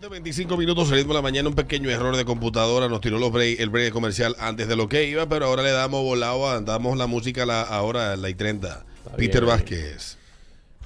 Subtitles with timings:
[0.00, 3.60] 7.25 minutos, ritmo de la mañana, un pequeño error de computadora, nos tiró los break-
[3.60, 7.06] el break comercial antes de lo que iba, pero ahora le damos volado, damos la
[7.06, 8.86] música a la, ahora a la y 30.
[9.16, 9.54] Peter bien.
[9.54, 10.16] Vázquez.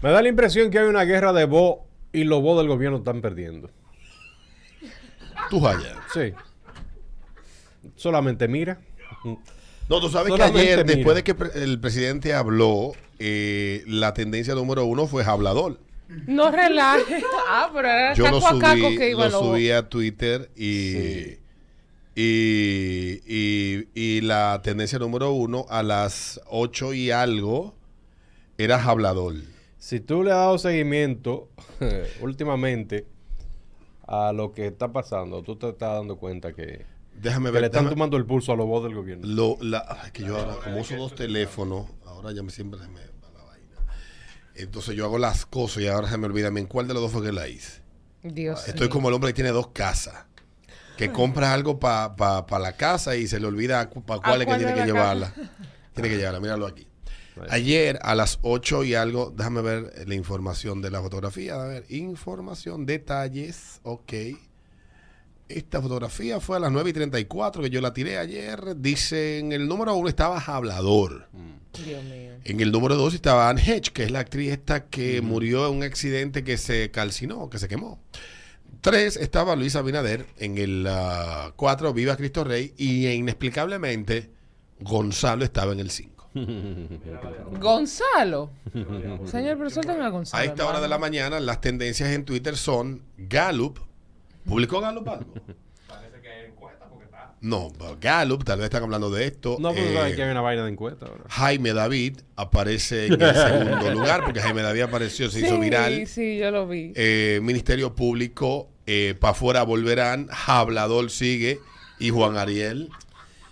[0.03, 1.81] Me da la impresión que hay una guerra de voz
[2.13, 3.71] y los voz del gobierno están perdiendo.
[5.51, 5.95] Tú vaya.
[6.13, 6.33] Sí.
[7.95, 8.81] Solamente mira.
[9.89, 10.97] No, tú sabes que ayer, mira.
[10.97, 15.79] después de que el presidente habló, eh, la tendencia número uno fue hablador.
[16.27, 17.23] No relaje.
[17.49, 20.51] Ah, pero era Yo lo caco a caco subí, que iba lo subí a Twitter
[20.57, 21.39] y, Sí.
[22.15, 27.75] y, y, y la tendencia número uno a las 8 y algo
[28.59, 29.35] era hablador.
[29.79, 31.49] Si tú le has dado seguimiento
[32.21, 33.07] últimamente
[34.07, 37.61] a lo que está pasando, tú te estás dando cuenta que, Déjame que ver.
[37.63, 39.27] le están déjame- tomando el pulso a los voz del gobierno.
[39.27, 43.01] Lo, la, que yo ahora, como uso dos teléfonos, ahora ya me siempre me.
[44.59, 46.49] Entonces yo hago las cosas y ahora se me olvida.
[46.49, 47.83] ¿En cuál de los dos fue que la hice?
[48.23, 50.27] Dios Estoy como el hombre que tiene dos casas.
[50.97, 54.73] Que compra algo para la casa y se le olvida para cuál es que tiene
[54.73, 55.35] que la llevarla.
[55.93, 56.89] Tiene que llevarla, míralo aquí.
[57.51, 61.55] Ayer a las 8 y algo, déjame ver la información de la fotografía.
[61.57, 64.13] A ver, información, detalles, ok.
[65.49, 68.77] Esta fotografía fue a las 9 y 34 que yo la tiré ayer.
[68.77, 71.29] Dice en el número uno estaba Hablador.
[71.85, 72.33] Dios mío.
[72.45, 75.77] En el número 2 estaba Anne Hedge, que es la actriz esta que murió en
[75.77, 78.01] un accidente que se calcinó, que se quemó.
[78.81, 80.27] 3 estaba Luis Abinader.
[80.39, 80.89] En el
[81.57, 82.73] 4, Viva Cristo Rey.
[82.77, 84.31] Y inexplicablemente,
[84.81, 86.31] Gonzalo estaba en el 5.
[87.61, 88.51] Gonzalo.
[89.25, 90.43] Señor, pero suéltame a Gonzalo.
[90.43, 93.81] A esta hora de la mañana, las tendencias en Twitter son Gallup.
[94.47, 95.33] ¿Publicó Gallup algo?
[97.43, 99.57] No, Gallup, tal vez están hablando de esto.
[99.61, 101.25] No, pero Eh, que hay una vaina de encuesta ahora.
[101.29, 106.07] Jaime David aparece en el segundo lugar, porque Jaime David apareció, se hizo Sí, viral.
[106.07, 106.93] sí, yo lo vi.
[106.97, 108.71] Eh, Ministerio Público,
[109.21, 111.61] para afuera volverán, Hablador sigue
[112.01, 112.89] y Juan Ariel,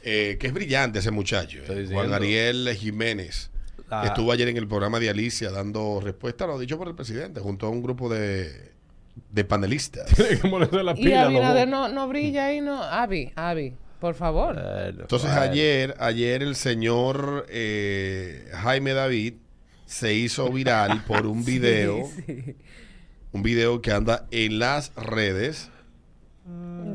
[0.03, 1.59] eh, que es brillante ese muchacho.
[1.69, 1.87] eh.
[1.93, 6.59] Juan Ariel Jiménez, que estuvo ayer en el programa de Alicia dando respuesta a lo
[6.59, 8.73] dicho por el presidente, junto a un grupo de,
[9.35, 10.07] de panelistas.
[10.15, 11.17] Tiene que ponerse la y pila.
[11.25, 12.83] los Abinader no, no brilla ahí, no.
[12.83, 14.55] Avi, Avi, por favor.
[14.55, 15.43] Bueno, Entonces bueno.
[15.51, 19.35] ayer, ayer el señor eh, Jaime David
[19.87, 22.57] se hizo viral por un video, Sí.
[23.33, 25.71] un video que anda en las redes.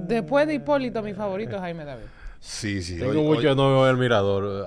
[0.07, 2.05] Después de Hipólito, mi favorito es Jaime David.
[2.39, 2.97] Sí, sí.
[2.99, 4.65] Tengo oye- mucho no veo el mirador.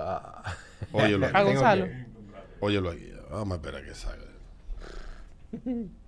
[0.91, 1.43] Óyelo A aquí.
[1.47, 1.87] Gonzalo.
[2.59, 3.09] Óyelo aquí.
[3.31, 4.27] Vamos a esperar que salga.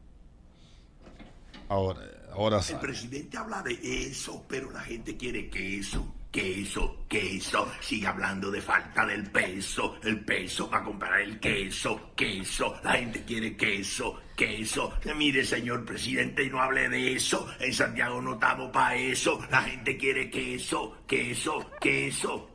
[1.70, 2.00] Ahora,
[2.34, 2.80] ahora El sale.
[2.80, 3.74] presidente habla de
[4.08, 7.68] eso, pero la gente quiere queso, queso, queso.
[7.82, 12.76] Sigue hablando de falta del peso, el peso para comprar el queso, queso.
[12.84, 14.94] La gente quiere queso, queso.
[15.02, 17.48] Que mire, señor presidente, y no hable de eso.
[17.60, 19.40] En Santiago no estamos para eso.
[19.50, 22.52] La gente quiere queso, queso, queso.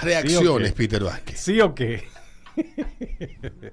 [0.00, 0.74] Reacciones, Sí.
[0.74, 1.38] Peter Vázquez.
[1.40, 2.08] ¿Sí o qué?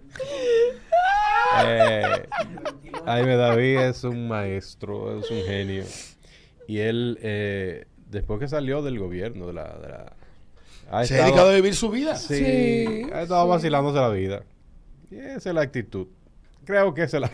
[1.65, 2.27] eh,
[3.05, 5.83] Jaime David es un maestro, es un genio.
[6.67, 9.63] Y él, eh, después que salió del gobierno, de la...
[9.79, 10.13] de la-
[10.91, 12.15] ha Se ha dedicado a vivir su vida.
[12.15, 13.49] Sí, Sí, ha estado sí.
[13.49, 14.43] vacilándose la vida.
[15.11, 16.07] Y esa es la actitud.
[16.65, 17.31] Creo que esa es la,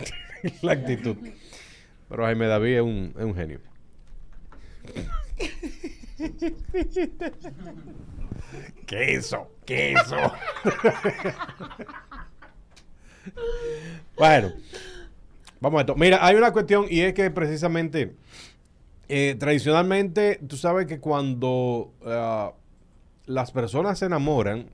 [0.62, 1.16] la actitud.
[2.08, 3.60] Pero Jaime David es un, es un genio.
[8.86, 10.16] queso, queso.
[14.16, 14.52] bueno,
[15.60, 15.94] vamos a esto.
[15.96, 18.14] Mira, hay una cuestión y es que precisamente,
[19.08, 22.52] eh, tradicionalmente, tú sabes que cuando ah,
[23.26, 24.70] las personas se enamoran,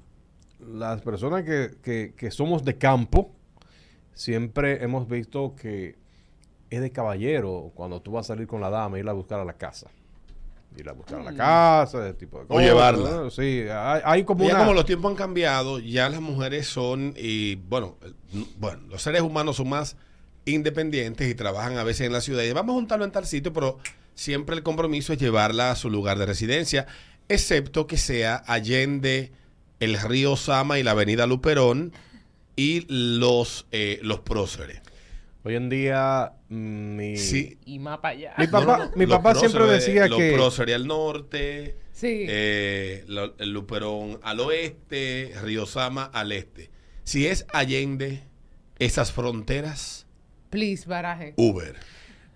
[0.60, 3.32] las personas que, que- somos de campo,
[4.14, 5.96] siempre hemos visto que
[6.70, 9.44] es de caballero cuando tú vas a salir con la dama, irla a buscar a
[9.44, 9.90] la casa.
[10.76, 12.64] Irla a buscar a la casa, ese tipo de O cosas.
[12.64, 13.10] llevarla.
[13.10, 13.30] ¿no?
[13.30, 14.58] Sí, hay, hay como Ya una...
[14.60, 17.96] como los tiempos han cambiado, ya las mujeres son, y bueno,
[18.58, 19.96] bueno, los seres humanos son más
[20.44, 22.42] independientes y trabajan a veces en la ciudad.
[22.42, 23.78] Y vamos a juntarlo en tal sitio, pero
[24.14, 26.86] siempre el compromiso es llevarla a su lugar de residencia,
[27.28, 29.32] excepto que sea allende
[29.80, 31.92] el río Sama y la avenida Luperón
[32.56, 34.80] y los, eh, los próceres.
[35.44, 37.58] Hoy en día, mm, mi, Sí.
[37.64, 38.34] Y más para allá.
[38.38, 40.32] mi papá, mi Los papá siempre decía los que...
[40.34, 42.26] próceres al norte, Sí.
[42.28, 46.70] eh, lo- el Luperón al oeste, Río Sama al este.
[47.02, 48.22] Si es Allende,
[48.78, 50.06] esas fronteras,
[50.50, 51.34] Please, baraje.
[51.36, 51.74] Uber.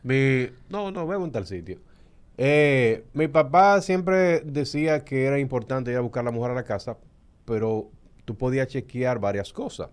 [0.03, 1.79] Mi, no, no, voy a un tal sitio.
[2.39, 6.55] Eh, mi papá siempre decía que era importante ir a buscar a la mujer a
[6.55, 6.97] la casa,
[7.45, 7.91] pero
[8.25, 9.91] tú podías chequear varias cosas.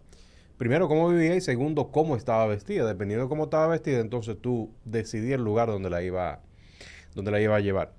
[0.57, 2.85] Primero cómo vivía y segundo cómo estaba vestida.
[2.85, 6.41] Dependiendo de cómo estaba vestida, entonces tú decidías el lugar donde la iba,
[7.15, 7.93] donde la iba a llevar.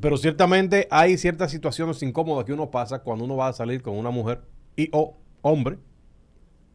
[0.00, 3.96] Pero ciertamente hay ciertas situaciones incómodas que uno pasa cuando uno va a salir con
[3.96, 4.42] una mujer
[4.74, 5.78] y o hombre,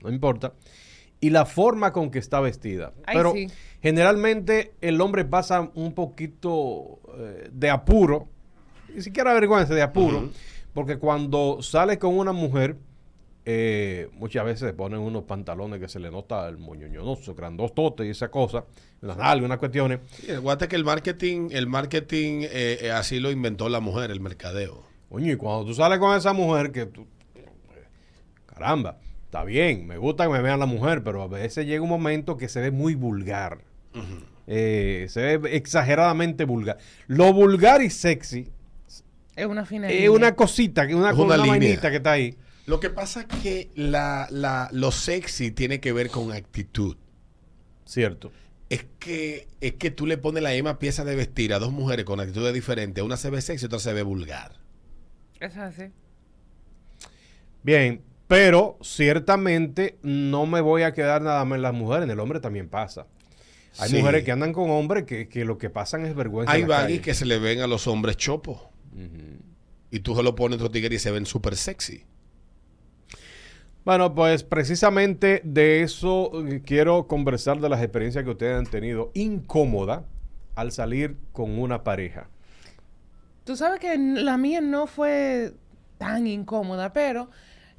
[0.02, 0.54] no importa,
[1.20, 2.94] y la forma con que está vestida.
[3.06, 3.48] Ay, Pero sí.
[3.82, 8.28] generalmente el hombre pasa un poquito eh, de apuro,
[8.94, 10.30] ni siquiera vergüenza, de apuro,
[10.74, 12.78] porque cuando sale con una mujer,
[13.50, 18.10] eh, muchas veces se ponen unos pantalones que se le nota el moñoñonoso, grandotote y
[18.10, 18.66] esa cosa,
[19.00, 20.00] las nalgas, unas cuestiones.
[20.12, 24.20] Sí, Aguante que el marketing, el marketing eh, eh, así lo inventó la mujer, el
[24.20, 24.84] mercadeo.
[25.10, 27.08] Coño, y cuando tú sales con esa mujer que tú...
[28.46, 31.88] Caramba, está bien, me gusta que me vean la mujer, pero a veces llega un
[31.90, 33.60] momento que se ve muy vulgar.
[34.46, 36.78] Eh, se ve exageradamente vulgar.
[37.08, 38.50] Lo vulgar y sexy
[39.38, 40.12] Es una fina es línea.
[40.12, 41.52] una cosita, que una, Es una una línea.
[41.52, 42.36] vainita que está ahí.
[42.68, 46.96] Lo que pasa es que la, la- lo sexy tiene que ver con actitud.
[47.86, 48.32] Cierto.
[48.70, 52.04] Es que, es que tú le pones la misma pieza de vestir a dos mujeres
[52.06, 53.02] con actitudes diferentes.
[53.04, 54.52] Una se ve sexy y otra se ve vulgar.
[55.40, 55.84] Es así.
[57.64, 62.20] Bien, pero ciertamente no me voy a quedar nada más en las mujeres, en el
[62.20, 63.08] hombre también pasa.
[63.80, 63.98] Hay Sí.
[63.98, 66.52] mujeres que andan con hombres que, que lo que pasan es vergüenza.
[66.52, 68.60] Hay baggies que se le ven a los hombres chopos.
[69.92, 72.04] Y tú se lo pones otro tigre y se ven súper sexy.
[73.88, 79.12] Bueno, pues precisamente de eso eh, quiero conversar de las experiencias que ustedes han tenido
[79.14, 80.04] incómoda
[80.56, 82.28] al salir con una pareja.
[83.46, 85.54] Tú sabes que la mía no fue
[85.98, 87.30] tan incómoda, pero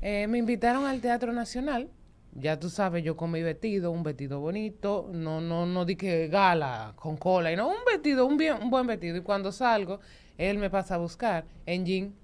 [0.01, 1.91] eh, me invitaron al Teatro Nacional.
[2.33, 6.29] Ya tú sabes, yo con mi vestido, un vestido bonito, no, no, no di que
[6.29, 9.19] gala con cola, y no, un vestido, un, bien, un buen vestido.
[9.19, 10.01] Y cuando salgo,
[10.39, 12.15] él me pasa a buscar en jean.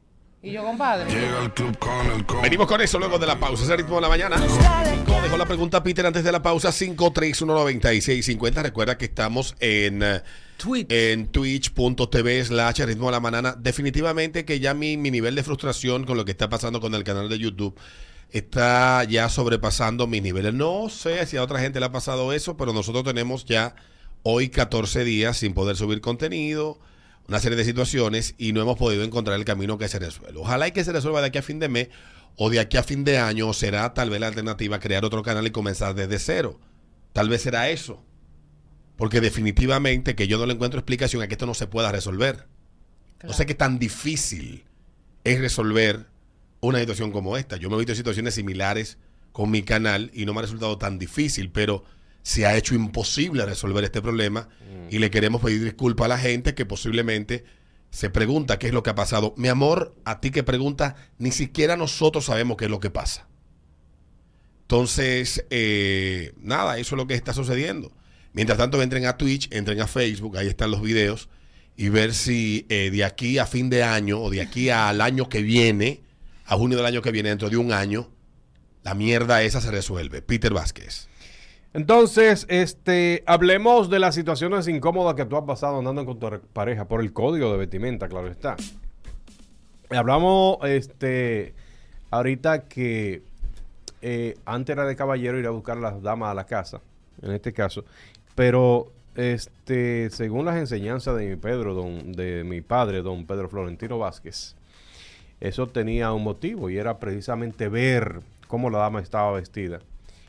[0.45, 2.43] Y yo, compadre, Llega al club con el combo.
[2.43, 3.65] Venimos con eso luego de la pausa.
[3.65, 4.37] Ese ritmo de la mañana.
[4.37, 6.69] Dejó la pregunta Peter antes de la pausa.
[6.69, 8.63] 5319650.
[8.63, 10.21] Recuerda que estamos en, eh,
[10.59, 10.93] Twitch.
[10.93, 13.57] en twitch.tv slash ritmo de la mañana.
[13.59, 17.05] Definitivamente que ya mi, mi nivel de frustración con lo que está pasando con el
[17.05, 17.75] canal de YouTube
[18.31, 20.53] está ya sobrepasando mis niveles.
[20.53, 23.77] No sé si a otra gente le ha pasado eso, pero nosotros tenemos ya
[24.25, 26.79] hoy 14 días sin poder subir contenido,
[27.29, 30.41] una serie de situaciones y no hemos podido encontrar el camino que se resuelva.
[30.41, 31.89] Ojalá y que se resuelva de aquí a fin de mes
[32.37, 35.47] o de aquí a fin de año, será tal vez la alternativa crear otro canal
[35.47, 36.61] y comenzar desde cero.
[37.13, 38.03] Tal vez será eso.
[38.97, 42.47] Porque definitivamente que yo no le encuentro explicación a que esto no se pueda resolver.
[43.23, 44.65] No sé qué tan difícil
[45.23, 46.07] es resolver
[46.61, 47.57] una situación como esta.
[47.57, 48.99] Yo me he visto en situaciones similares
[49.33, 51.85] con mi canal y no me ha resultado tan difícil, pero
[52.25, 54.49] se ha hecho imposible resolver este problema
[54.91, 57.45] y le queremos pedir disculpas a la gente que posiblemente
[57.91, 59.35] se pregunta qué es lo que ha pasado.
[59.37, 63.29] Mi amor, a ti que preguntas, ni siquiera nosotros sabemos qué es lo que pasa.
[64.63, 67.93] Entonces, eh, nada, eso es lo que está sucediendo.
[68.33, 71.29] Mientras tanto, entren a Twitch, entren a Facebook, ahí están los videos,
[71.77, 75.29] y ver si eh, de aquí a fin de año o de aquí al año
[75.29, 76.01] que viene,
[76.47, 78.11] a junio del año que viene, dentro de un año,
[78.83, 80.23] la mierda esa se resuelve.
[80.23, 81.09] Peter Vázquez.
[81.75, 86.39] Entonces, este, hablemos de las situaciones incómodas que tú has pasado andando con tu re-
[86.39, 88.57] pareja por el código de vestimenta, claro está.
[89.91, 91.53] Hablamos, este,
[92.11, 93.23] ahorita que
[94.03, 96.81] eh, antes era de caballero ir a buscar a las damas a la casa,
[97.23, 97.85] en este caso,
[98.37, 103.99] pero este, según las enseñanzas de mi Pedro, don, de mi padre, don Pedro Florentino
[103.99, 104.55] Vázquez,
[105.41, 109.81] eso tenía un motivo y era precisamente ver cómo la dama estaba vestida.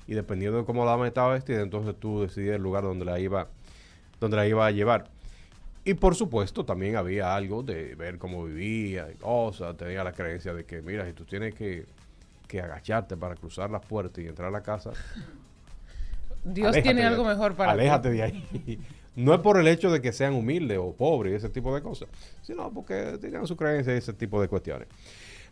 [0.07, 3.19] Y dependiendo de cómo la dama estaba vestida, entonces tú decidías el lugar donde la
[3.19, 3.47] iba,
[4.19, 5.07] donde la iba a llevar.
[5.83, 9.75] Y por supuesto también había algo de ver cómo vivía y cosas.
[9.77, 11.85] Tenía la creencia de que, mira, si tú tienes que,
[12.47, 14.91] que agacharte para cruzar la puerta y entrar a la casa,
[16.43, 17.79] Dios aléjate tiene de- algo mejor para ti.
[17.79, 18.79] Aléjate de ahí.
[19.15, 21.81] No es por el hecho de que sean humildes o pobres y ese tipo de
[21.81, 22.09] cosas,
[22.41, 24.89] sino porque tenían su creencia y ese tipo de cuestiones.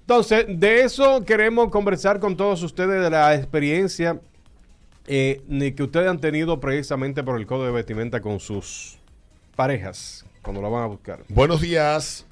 [0.01, 4.19] Entonces, de eso queremos conversar con todos ustedes de la experiencia
[5.07, 8.98] eh, ni que ustedes han tenido precisamente por el código de vestimenta con sus
[9.55, 11.19] parejas cuando la van a buscar.
[11.29, 12.25] Buenos días.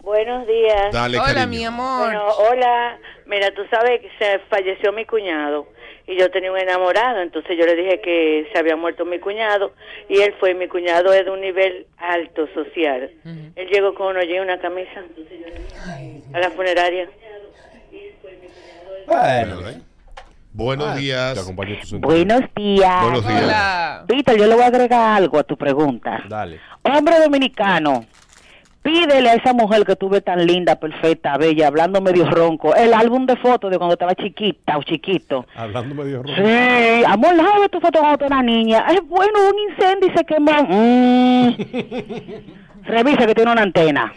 [0.00, 0.92] Buenos días.
[0.92, 1.48] Dale, Hola, cariño.
[1.48, 2.06] mi amor.
[2.06, 2.98] Bueno, hola.
[3.26, 5.66] Mira, tú sabes que se falleció mi cuñado
[6.06, 9.72] y yo tenía un enamorado, entonces yo le dije que se había muerto mi cuñado
[10.08, 13.10] y él fue, mi cuñado es de un nivel alto social.
[13.56, 15.02] Él llegó con y una camisa
[16.34, 17.08] a la funeraria.
[19.06, 19.80] Bueno, ¿eh?
[20.54, 21.52] Buenos Ah, te días.
[22.00, 23.02] Buenos días.
[23.02, 23.42] Buenos días.
[23.42, 24.04] Hola.
[24.06, 26.22] Víctor, yo le voy a agregar algo a tu pregunta.
[26.28, 26.60] Dale.
[26.82, 28.06] Hombre dominicano,
[28.82, 32.92] Pídele a esa mujer que tú ves tan linda, perfecta, bella, hablando medio ronco, el
[32.92, 35.46] álbum de fotos de cuando estaba chiquita o chiquito.
[35.56, 36.34] Hablando medio rojo.
[36.36, 38.84] Sí, amor, déjame ver tu foto cuando tú eras niña.
[38.90, 40.52] Es bueno, un incendio y se quemó.
[40.68, 41.56] Mm.
[42.84, 44.12] Revisa que tiene una antena.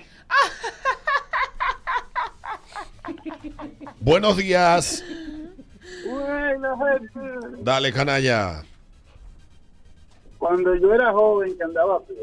[4.01, 5.01] Buenos días.
[6.09, 8.63] Bueno, gente, Dale, canalla.
[10.37, 12.15] cuando yo era joven que andaba a pie,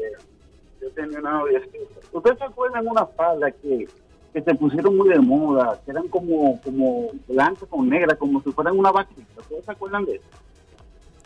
[0.81, 1.99] yo tenía una noviecita.
[2.11, 3.87] ¿Ustedes se acuerdan de una falda que,
[4.33, 8.51] que se pusieron muy de moda, que eran como, como blancas con negras, como si
[8.51, 9.41] fueran una vaquita?
[9.41, 10.25] ¿Ustedes se acuerdan de eso?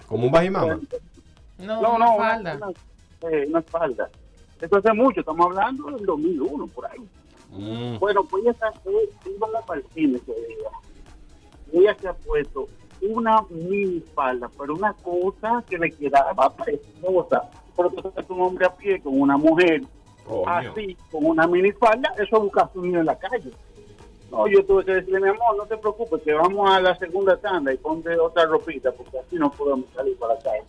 [0.07, 0.79] Como un bajimama.
[1.59, 2.55] No, No, una no, una, falda.
[2.57, 4.09] una- eh, una falda.
[4.61, 6.99] Eso hace mucho, estamos hablando del 2001, por ahí.
[7.51, 7.97] Mm.
[7.99, 8.71] Bueno, pues ella está,
[9.29, 10.69] íbamos para el cine ese día.
[11.73, 12.67] Ella se ha puesto
[13.01, 17.49] una mini falda, pero una cosa que le quedaba preciosa.
[17.75, 19.83] Pero tú sabes, un hombre a pie con una mujer
[20.45, 23.51] así, con una mini falda, eso es buscar su niño en la calle.
[24.31, 27.35] No, yo tuve que decirle, mi amor, no te preocupes, que vamos a la segunda
[27.37, 30.63] tanda y ponte otra ropita, porque así no podemos salir para la calle.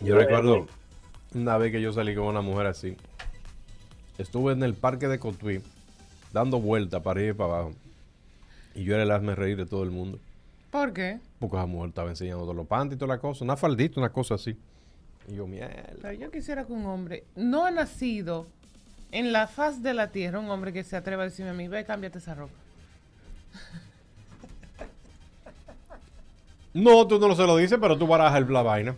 [0.00, 0.66] Yo recuerdo
[1.34, 2.96] una vez que yo salí con una mujer así.
[4.18, 5.62] Estuve en el parque de Cotuí
[6.32, 7.72] dando vueltas para ir para abajo.
[8.74, 10.18] Y yo era el hazme reír de todo el mundo.
[10.70, 11.18] ¿Por qué?
[11.40, 13.44] Porque esa mujer estaba enseñando todos los panties y toda la cosa.
[13.44, 14.56] Una faldita, una cosa así.
[15.28, 15.90] Y yo, mierda.
[16.00, 18.46] Pero yo quisiera que un hombre no ha nacido
[19.12, 21.68] en la faz de la tierra, un hombre que se atreva a decirme a mí,
[21.68, 22.52] ve, cámbiate esa ropa.
[26.74, 28.94] No, tú no se lo dices, pero tú barajas el- la vaina.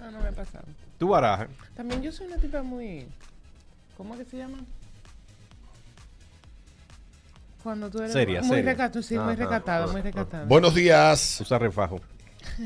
[0.00, 0.64] No, no me ha pasado.
[0.98, 1.48] Tú barajas.
[1.76, 3.06] También yo soy una tipa muy...
[3.96, 4.58] ¿Cómo que se llama?
[7.62, 8.70] Cuando tú eres Seria, muy seria.
[8.72, 10.10] recatada, sí, muy Ajá, recatada, ajá, muy ajá.
[10.10, 10.44] recatada.
[10.46, 11.40] Buenos días.
[11.40, 12.00] Usa refajo.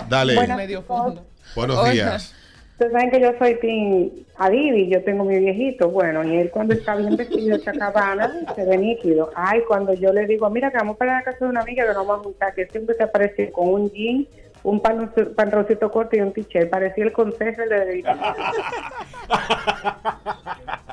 [0.09, 0.47] Dale.
[0.57, 1.27] medio fondo.
[1.55, 1.91] Buenos Hola.
[1.93, 2.35] días.
[2.73, 6.75] Ustedes saben que yo soy Team Adivi, yo tengo mi viejito, bueno, y él cuando
[6.75, 9.31] está bien vestido, chacabana, se ve nítido.
[9.35, 11.95] Ay, cuando yo le digo, mira, que vamos para la casa de una amiga que
[11.95, 14.27] nos vamos a juntar, que siempre se aparece con un jean,
[14.63, 18.05] un pan- pantaloncito corto y un t-shirt, parecía el consejo de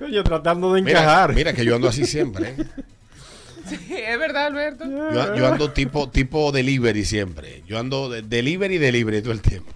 [0.00, 1.34] Coño, tratando de Mira, encajar.
[1.34, 2.56] mira que yo ando así siempre.
[2.58, 2.66] ¿eh?
[3.68, 4.84] Sí, es verdad, Alberto.
[4.84, 7.62] Yo, yo ando tipo, tipo delivery siempre.
[7.68, 9.70] Yo ando de delivery, delivery todo el tiempo.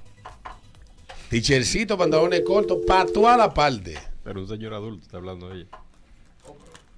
[1.28, 3.96] Tichercito, pantalones cortos, para toda la parte.
[4.24, 5.68] Pero un señor adulto está hablando de ella.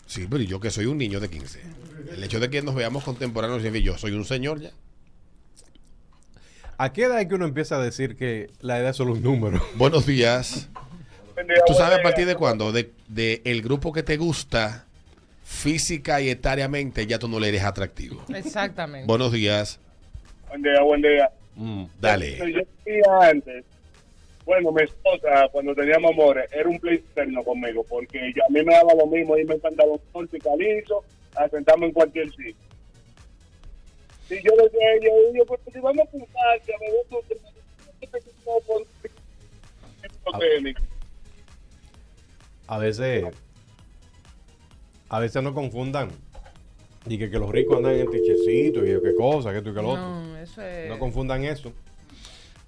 [0.07, 1.61] Sí, pero yo que soy un niño de 15.
[2.13, 4.71] El hecho de que nos veamos contemporáneos yo soy un señor ya.
[6.79, 9.23] ¿A qué edad es que uno empieza a decir que la edad es solo un
[9.23, 9.63] número?
[9.77, 10.69] Buenos días.
[11.67, 12.73] ¿Tú sabes a partir de cuándo?
[12.73, 14.87] De, de el grupo que te gusta
[15.45, 18.25] física y etariamente ya tú no le eres atractivo.
[18.35, 19.07] Exactamente.
[19.07, 19.79] Buenos días.
[20.49, 21.31] Buen día, buen día.
[21.55, 21.85] Mm.
[22.01, 22.37] Dale.
[22.39, 23.65] Yo decía antes,
[24.45, 28.63] bueno, mi esposa, cuando teníamos amores, era un play externo conmigo, porque yo- a mí
[28.65, 32.55] me daba lo mismo irme en pantalón corto y calizo, a sentarme en cualquier sitio.
[34.31, 37.07] Y yo le decía a ella, yo, pues si vamos a un parque, a beber
[37.11, 37.37] tu-
[40.33, 40.39] Ah.
[40.39, 40.77] tenis.
[42.67, 43.25] A veces,
[45.09, 46.11] a veces no confundan.
[47.09, 49.83] Y que, que los ricos andan en tichecitos y qué cosa, que esto y que
[49.83, 50.03] lo otro.
[50.03, 50.89] No, eso es...
[50.89, 51.73] No confundan eso.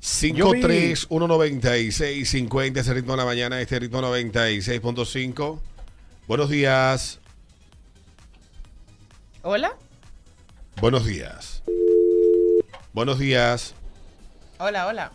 [0.00, 5.58] 5319650 ese ritmo de la mañana, este ritmo 96.5.
[6.28, 7.18] Buenos días.
[9.42, 9.76] ¿Hola?
[10.80, 11.64] Buenos días.
[12.92, 13.74] Buenos días.
[14.58, 15.10] Hola, hola.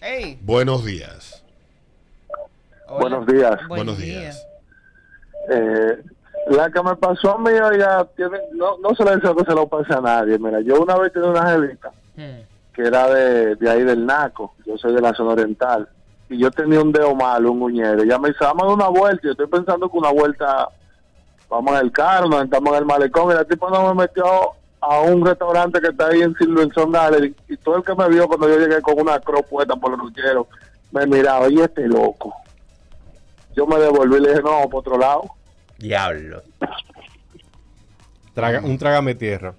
[0.00, 0.38] Hey.
[0.42, 1.43] Buenos días.
[2.88, 3.00] Hola.
[3.00, 3.56] Buenos días.
[3.68, 4.20] Buen Buenos día.
[4.20, 4.46] días.
[5.50, 6.02] Eh,
[6.48, 9.54] la que me pasó a mí, oiga, tiene, no, no se le deseo que se
[9.54, 10.38] lo pase a nadie.
[10.38, 12.42] Mira, yo una vez tenía una jevita Hmm.
[12.72, 15.88] que era de, de ahí del Naco, yo soy de la zona oriental,
[16.28, 18.02] y yo tenía un dedo malo, un uñero.
[18.02, 20.68] Ella me dice, vamos a dar una vuelta, y yo estoy pensando que una vuelta,
[21.50, 24.24] vamos en el carro, nos sentamos en el malecón, y la tipo no me metió
[24.80, 28.28] a un restaurante que está ahí en Silverson Gallery, y todo el que me vio
[28.28, 30.46] cuando yo llegué con una cruz puesta por los uñeros,
[30.92, 32.32] me miraba, y este loco.
[33.56, 35.22] Yo me devolví y le dije, no, vamos por otro lado.
[35.78, 36.42] Diablo.
[38.34, 39.54] Traga, un trágame tierra.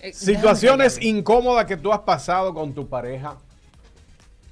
[0.00, 3.36] Eh, Situaciones déjame incómodas que tú has pasado con tu pareja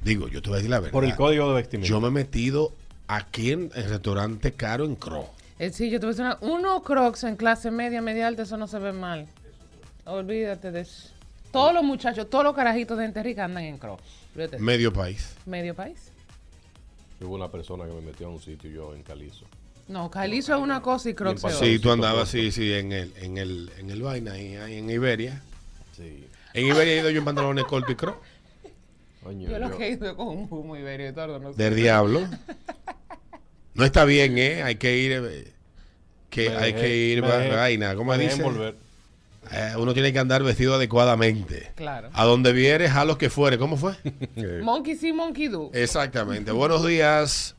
[0.02, 0.92] Digo, yo te voy a decir la verdad.
[0.92, 1.88] por el código de vestimenta.
[1.88, 2.73] Yo me he metido
[3.09, 5.26] aquí en el restaurante caro en Cro.
[5.59, 8.42] Eh, sí, yo te voy a decir una- unos crocs en clase media, media alta,
[8.42, 9.26] eso no se ve mal.
[10.04, 11.09] Olvídate de eso.
[11.50, 14.02] Todos los muchachos, todos los carajitos de gente rica andan en crocs.
[14.59, 15.35] Medio país.
[15.47, 16.12] Medio país.
[17.21, 19.47] Hubo una persona que me metió a un sitio yo en Calizo.
[19.89, 21.59] No, Calizo es una cosa y crocs Bien es.
[21.61, 24.91] Sí, tú andabas, sí, sí, en el, en el, en el vaina, ahí, ahí en
[24.91, 25.43] Iberia.
[25.97, 26.27] Sí.
[26.55, 28.21] En Iberia he ido yo en pantalones cortos y Cro.
[29.23, 31.63] Coño, Yo lo yo- que hice con un humo iberio, Eduardo, no sé.
[31.63, 32.27] Del diablo.
[33.75, 34.63] No está bien, ¿eh?
[34.63, 35.13] Hay que ir.
[35.13, 35.53] eh,
[36.31, 37.23] Que me hay dejé- que ir.
[37.25, 38.37] dejé- vaina, ¿Cómo me dice?
[38.37, 38.77] envolver.
[39.53, 41.73] Eh, uno tiene que andar vestido adecuadamente.
[41.75, 42.11] Claro.
[42.12, 43.59] A donde vieres, a los que fuere.
[43.59, 43.93] ¿Cómo fue?
[44.62, 45.71] Monkey sí, monkey do.
[45.73, 46.53] Exactamente.
[46.53, 47.55] Buenos días.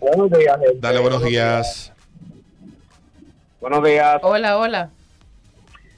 [0.00, 0.78] Buenos días, gente.
[0.80, 1.92] Dale buenos días.
[3.60, 4.18] Buenos días.
[4.22, 4.90] Hola, hola.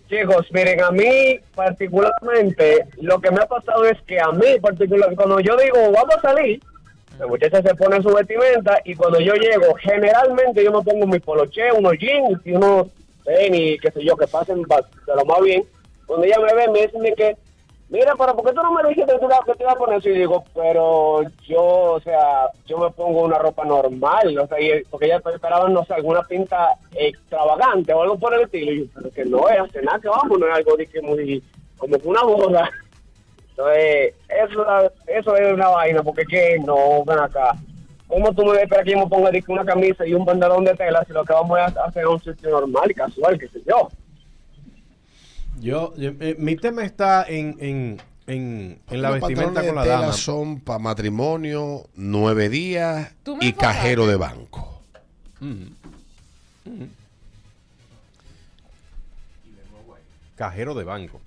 [0.09, 5.15] Chicos, miren, a mí particularmente, lo que me ha pasado es que a mí particular,
[5.17, 6.61] cuando yo digo, vamos a salir,
[7.19, 11.23] la muchacha se pone su vestimenta y cuando yo llego, generalmente yo me pongo mis
[11.23, 12.89] poloché, unos jeans y unos
[13.25, 15.65] tenis, qué sé yo, que pasen de lo más bien.
[16.07, 17.37] Cuando ella me ve, me dice que,
[17.89, 19.19] mira, pero ¿por qué tú no me dijiste que
[19.55, 20.09] te ibas a poner eso?
[20.11, 24.85] Y digo, pero yo, o sea, yo me pongo una ropa normal, o sea, y-
[24.91, 28.73] porque ella esperaba, no sé, alguna pinta extravagante o algo por el estilo.
[28.73, 31.01] Y yo, pero que no es hacer nada, que vamos, no es algo de que
[31.01, 31.43] muy,
[31.79, 32.71] como que una boda.
[33.51, 34.67] Entonces, eso,
[35.07, 37.55] eso es una vaina, porque que no, ven acá.
[38.09, 41.03] ¿Cómo tú me esperas que yo me ponga una camisa y un pantalón de tela
[41.07, 43.89] si lo que vamos a hacer es un sitio normal y casual, qué sé yo?
[45.61, 50.01] Yo, yo- eh, mi tema está en, en, en, en la vestimenta con la tela
[50.01, 50.13] dama.
[50.13, 53.55] son para matrimonio, nueve días y enfocaste.
[53.57, 54.83] cajero de banco.
[60.37, 61.21] Cajero de banco.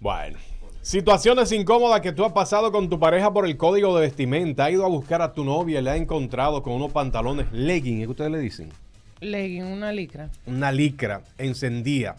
[0.00, 0.38] Bueno.
[0.88, 4.64] Situaciones incómodas que tú has pasado con tu pareja por el código de vestimenta.
[4.64, 7.98] Ha ido a buscar a tu novia y le ha encontrado con unos pantalones legging,
[8.00, 8.70] ¿es que ustedes le dicen?
[9.20, 10.30] Legging, una licra.
[10.46, 12.16] Una licra encendida.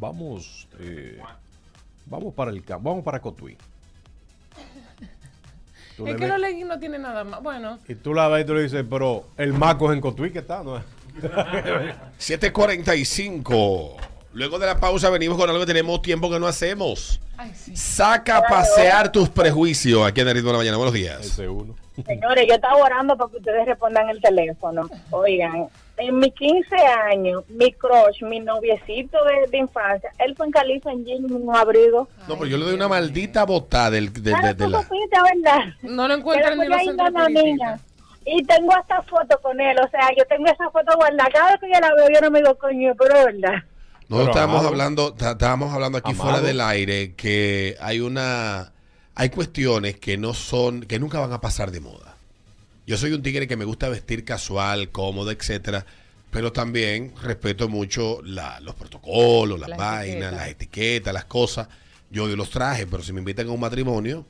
[0.00, 1.20] Vamos, eh,
[2.06, 3.56] vamos para el campo, vamos para Cotuí.
[5.96, 7.40] Tú Es le que ves- los leggings no tienen nada más.
[7.44, 10.32] Bueno, y tú la ves y tú le dices, pero el maco es en Cotuí
[10.32, 10.78] que está, ¿no?
[12.18, 14.15] 7.45.
[14.36, 17.18] Luego de la pausa venimos con algo que tenemos tiempo que no hacemos.
[17.38, 17.74] ay, sí.
[17.74, 20.76] Saca a pasear tus prejuicios aquí en el ritmo de la mañana.
[20.76, 21.24] Buenos días.
[21.24, 24.90] Señores, yo estaba orando para que ustedes respondan el teléfono.
[25.10, 26.76] Oigan, en mis 15
[27.10, 31.32] años, mi crush, mi noviecito de, de infancia, él fue en Califa en jean y
[31.32, 32.06] un abrigo.
[32.28, 34.82] No, pero yo le doy una maldita botada del, del- Claro, de, de tú la...
[34.82, 35.64] supiste, ¿verdad?
[35.80, 37.80] No lo no, no, niña.
[38.26, 41.30] Y tengo hasta foto con él, o sea, yo tengo esa foto guardada.
[41.32, 43.62] Cada vez que yo la veo, yo no me digo, coño, pero es verdad.
[44.08, 44.68] No Pero estábamos amado.
[44.68, 46.30] hablando, estábamos hablando aquí Amado.
[46.30, 48.72] fuera del aire que hay una,
[49.16, 52.16] hay cuestiones que no son, que nunca van a pasar de moda.
[52.86, 55.84] Yo soy un tigre que me gusta vestir casual, cómodo, etcétera,
[56.30, 60.32] pero también respeto mucho la- los protocolos, las Las vainas, etiquetas.
[60.34, 61.68] las etiquetas, las cosas.
[62.10, 64.24] Yo odio los trajes, pero si me invitan a un matrimonio,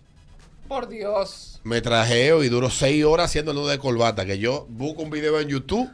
[0.69, 1.61] Por Dios.
[1.65, 5.11] me trajeo y duro seis horas haciendo el nudo de corbata, que yo busco un
[5.11, 5.91] video en YouTube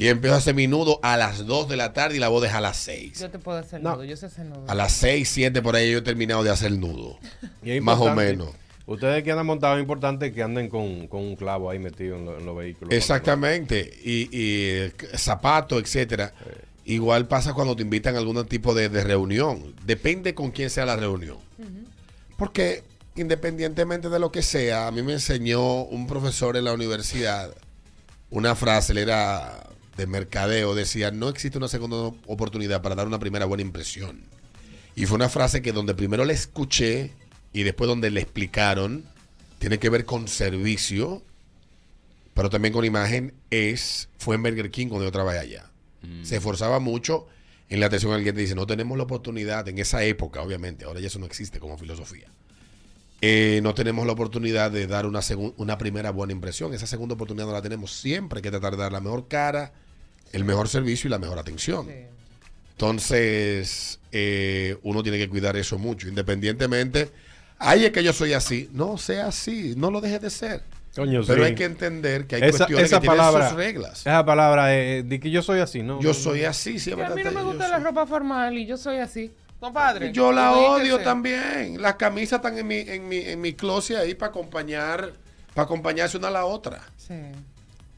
[0.00, 2.30] y empiezo a hacer mi nudo a las 2 de la tarde y la a
[2.40, 3.20] dejar a las 6.
[3.20, 3.92] Yo te puedo hacer No.
[3.94, 4.64] nudo, yo sé hacer nudo.
[4.66, 7.18] A las 6, 7 por ahí yo he terminado de hacer nudo.
[7.62, 8.48] Y es Más o menos.
[8.86, 12.24] Ustedes que andan montados, es importante que anden con, con un clavo ahí metido en,
[12.24, 12.92] lo- en los vehículos.
[12.94, 13.88] Exactamente.
[14.02, 16.32] Y, y zapatos, etcétera.
[16.86, 19.74] Igual pasa cuando te invitan a algún tipo de, de reunión.
[19.84, 21.36] Depende con quién sea la reunión.
[22.36, 22.82] Porque
[23.16, 27.54] independientemente de lo que sea, a mí me enseñó un profesor en la universidad
[28.30, 29.66] una frase, él era
[30.00, 34.22] de mercadeo, decía, no existe una segunda oportunidad para dar una primera buena impresión.
[34.96, 37.12] Y fue una frase que donde primero la escuché
[37.52, 39.04] y después donde le explicaron,
[39.58, 41.22] tiene que ver con servicio,
[42.34, 45.70] pero también con imagen, es, fue en Burger King cuando yo trabajé allá.
[46.22, 47.26] Se esforzaba mucho
[47.68, 48.40] en la atención al cliente.
[48.40, 51.76] Dice, no tenemos la oportunidad, en esa época, obviamente, ahora ya eso no existe como
[51.76, 52.28] filosofía.
[53.22, 55.20] Eh, no tenemos la oportunidad de dar una,
[55.58, 56.72] una primera buena impresión.
[56.72, 57.92] Esa segunda oportunidad no la tenemos.
[57.92, 59.72] Siempre hay que tratar de dar la mejor cara,
[60.32, 61.86] el mejor servicio y la mejor atención.
[61.86, 62.06] Sí.
[62.72, 67.10] Entonces, eh, uno tiene que cuidar eso mucho, independientemente.
[67.58, 68.70] Ay, es que yo soy así.
[68.72, 70.62] No, sea así, no lo dejes de ser.
[70.96, 71.48] Coño, Pero sí.
[71.50, 74.00] hay que entender que hay esa, cuestiones esa que tienen palabra, sus reglas.
[74.00, 76.00] Esa palabra eh, de que yo soy así, ¿no?
[76.00, 77.06] Yo soy así, siempre.
[77.06, 79.30] a mí no me gusta soy- la ropa formal y yo soy así.
[79.60, 80.10] Compadre.
[80.10, 81.80] Yo la odio también.
[81.80, 85.12] Las camisas están en mi, en mi, en mi closet ahí para acompañar,
[85.54, 86.80] para acompañarse una a la otra.
[86.96, 87.14] Sí.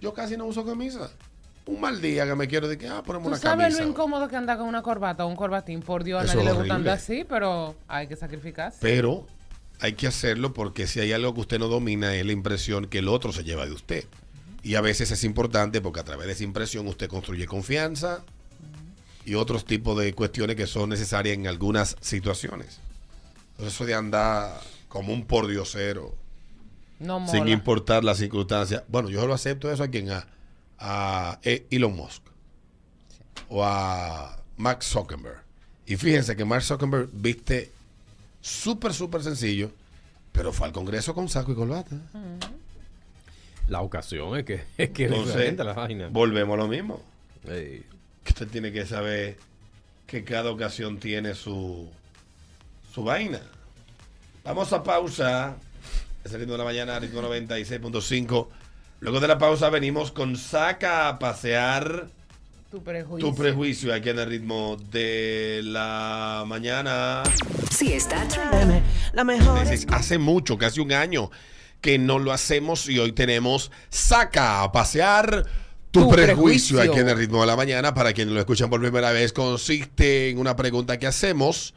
[0.01, 1.09] Yo casi no uso camisa.
[1.65, 3.83] Un mal día que me quiero decir, ah, ponemos Tú una sabes camisa.
[3.83, 5.81] lo incómodo que anda con una corbata o un corbatín.
[5.81, 8.79] Por Dios, a Eso nadie le gusta andar así, pero hay que sacrificarse.
[8.81, 9.27] Pero
[9.81, 12.99] hay que hacerlo porque si hay algo que usted no domina es la impresión que
[12.99, 14.05] el otro se lleva de usted.
[14.65, 18.23] Y a veces es importante porque a través de esa impresión usted construye confianza
[19.25, 22.81] y otros tipos de cuestiones que son necesarias en algunas situaciones.
[23.53, 26.15] Entonces eso de andar como un pordiosero
[26.99, 28.85] no sin importar las circunstancias.
[28.89, 30.27] Bueno, yo lo acepto eso a quien a,
[30.85, 32.23] a Elon Musk
[33.49, 35.41] o a Mark Zuckerberg.
[35.87, 37.71] Y fíjense que Mark Zuckerberg viste
[38.41, 39.71] súper, súper sencillo,
[40.33, 41.97] pero fue al Congreso con saco y corbata.
[43.69, 46.09] La ocasión es que es, que es Entonces, la vaina.
[46.11, 47.01] volvemos a lo mismo.
[47.47, 47.85] Ey.
[48.25, 49.37] Que usted tiene que saber
[50.07, 51.89] que cada ocasión tiene su,
[52.93, 53.41] su vaina.
[54.45, 55.57] Vamos a pausa.
[56.25, 58.49] Ritmo de la mañana, ritmo 96.5.
[59.03, 62.07] Luego de la pausa venimos con Saca a pasear
[62.71, 63.29] Tu prejuicio.
[63.31, 67.25] tu prejuicio aquí en el ritmo de la mañana.
[67.71, 68.25] Si está
[69.13, 69.67] la mejor.
[69.91, 71.33] Hace mucho, casi un año,
[71.81, 75.47] que no lo hacemos y hoy tenemos Saca a pasear
[75.91, 76.77] tu, Tu prejuicio.
[76.77, 76.81] prejuicio.
[76.81, 77.95] aquí en el ritmo de la mañana.
[77.95, 81.75] Para quienes lo escuchan por primera vez, consiste en una pregunta que hacemos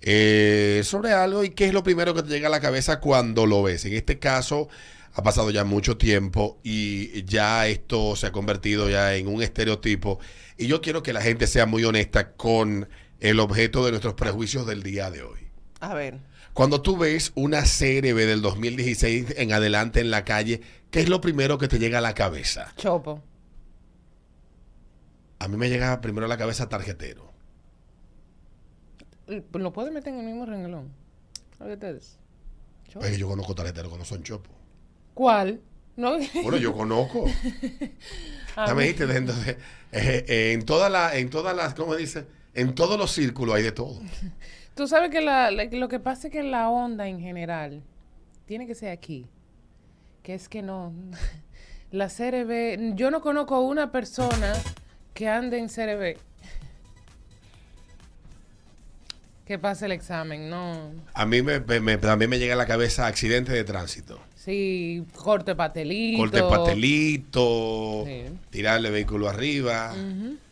[0.00, 3.44] eh, sobre algo y qué es lo primero que te llega a la cabeza cuando
[3.44, 3.84] lo ves.
[3.84, 4.68] En este caso,
[5.14, 10.18] ha pasado ya mucho tiempo y ya esto se ha convertido ya en un estereotipo.
[10.58, 12.88] Y yo quiero que la gente sea muy honesta con
[13.20, 15.40] el objeto de nuestros prejuicios del día de hoy.
[15.80, 16.18] A ver.
[16.52, 21.20] Cuando tú ves una CRB del 2016 en adelante en la calle, ¿qué es lo
[21.20, 22.72] primero que te llega a la cabeza?
[22.76, 23.22] Chopo.
[25.38, 27.32] A mí me llega primero a la cabeza tarjetero.
[29.26, 30.92] Lo puedes meter en el mismo renglón.
[33.00, 34.53] Que yo conozco tarjeteros que no son chopos.
[35.14, 35.60] ¿Cuál?
[35.96, 36.16] No.
[36.42, 37.24] Bueno, yo conozco.
[39.06, 39.56] De- entonces,
[39.92, 42.26] eh, eh, en todas las, en todas las, ¿cómo dice?
[42.54, 44.00] En todos los círculos hay de todo.
[44.74, 47.82] Tú sabes que la- la- lo que pasa es que la onda en general
[48.46, 49.26] tiene que ser aquí.
[50.22, 50.92] Que es que no.
[51.90, 52.96] La CRB.
[52.96, 54.52] Yo no conozco una persona
[55.14, 56.16] que ande en CRB.
[59.46, 60.90] Que pase el examen, no.
[61.12, 64.18] A mí me, me- me- también me llega a la cabeza accidente de tránsito.
[64.44, 66.18] Sí, corte pastelito.
[66.18, 68.24] Corte pastelito, Sí.
[68.50, 69.94] tirarle vehículo arriba.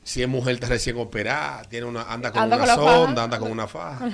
[0.02, 2.96] Si es mujer está recién operada, tiene una, anda con Anda una con la faja.
[2.96, 4.09] sonda, anda con una faja.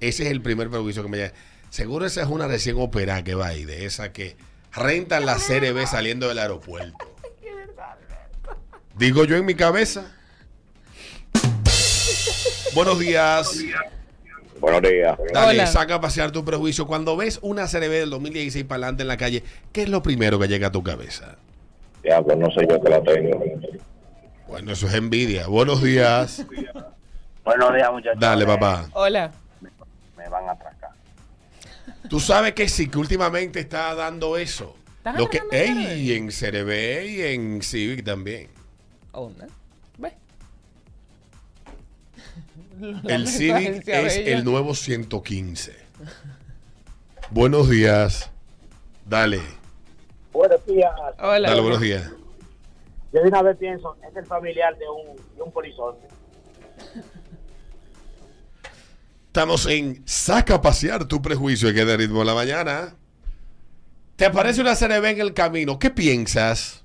[0.00, 1.32] Ese es el primer prejuicio que me llega.
[1.70, 4.36] Seguro esa es una recién operada que va ahí, de esa que
[4.72, 7.16] rentan la CRB saliendo del aeropuerto.
[8.98, 10.12] Digo yo en mi cabeza.
[12.74, 13.46] Buenos días.
[13.46, 13.80] Buenos días.
[14.64, 15.66] Dale, Hola.
[15.66, 16.86] saca a pasear tu prejuicio.
[16.86, 20.38] Cuando ves una CRB del 2016 para adelante en la calle, ¿qué es lo primero
[20.38, 21.36] que llega a tu cabeza?
[22.02, 23.42] Ya, pues no sé yo que la tengo.
[24.46, 25.46] Bueno, eso es envidia.
[25.46, 26.44] Buenos días.
[27.44, 28.20] Buenos días, muchachos.
[28.20, 28.88] Dale, papá.
[28.92, 29.32] Hola.
[30.16, 30.90] Me van a atracar.
[32.08, 34.76] Tú sabes que sí, que últimamente está dando eso.
[34.98, 38.48] ¿Estás Lo que, ey, en CRB y en Civic también.
[39.12, 39.46] Onda.
[39.46, 39.52] Ve.
[43.04, 44.36] El Civic es bella.
[44.36, 45.72] el nuevo 115.
[47.30, 48.30] Buenos días.
[49.06, 49.40] Dale,
[50.32, 50.90] Buenos días.
[51.20, 51.48] Hola.
[51.48, 52.10] dale, buenos días.
[53.12, 56.08] Yo de una vez pienso, es el familiar de un, de un polizonte.
[59.26, 62.96] Estamos en Saca a pasear tu prejuicio que de ritmo de la mañana.
[64.16, 65.78] Te aparece una CRB en el camino.
[65.78, 66.84] ¿Qué piensas?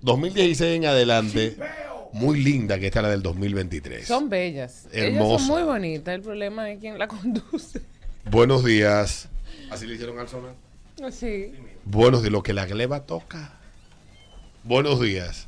[0.00, 1.56] 2016 en adelante.
[2.12, 4.06] Muy linda que está la del 2023.
[4.06, 4.86] Son bellas.
[4.92, 5.44] Ellas Hermosa.
[5.46, 6.14] son muy bonitas.
[6.14, 7.80] El problema es quién la conduce.
[8.30, 9.28] Buenos días.
[9.70, 10.52] Así le hicieron al sonar.
[11.10, 11.52] Sí.
[11.84, 12.32] Buenos días.
[12.32, 13.52] Lo que la gleba toca.
[14.64, 15.46] Buenos días.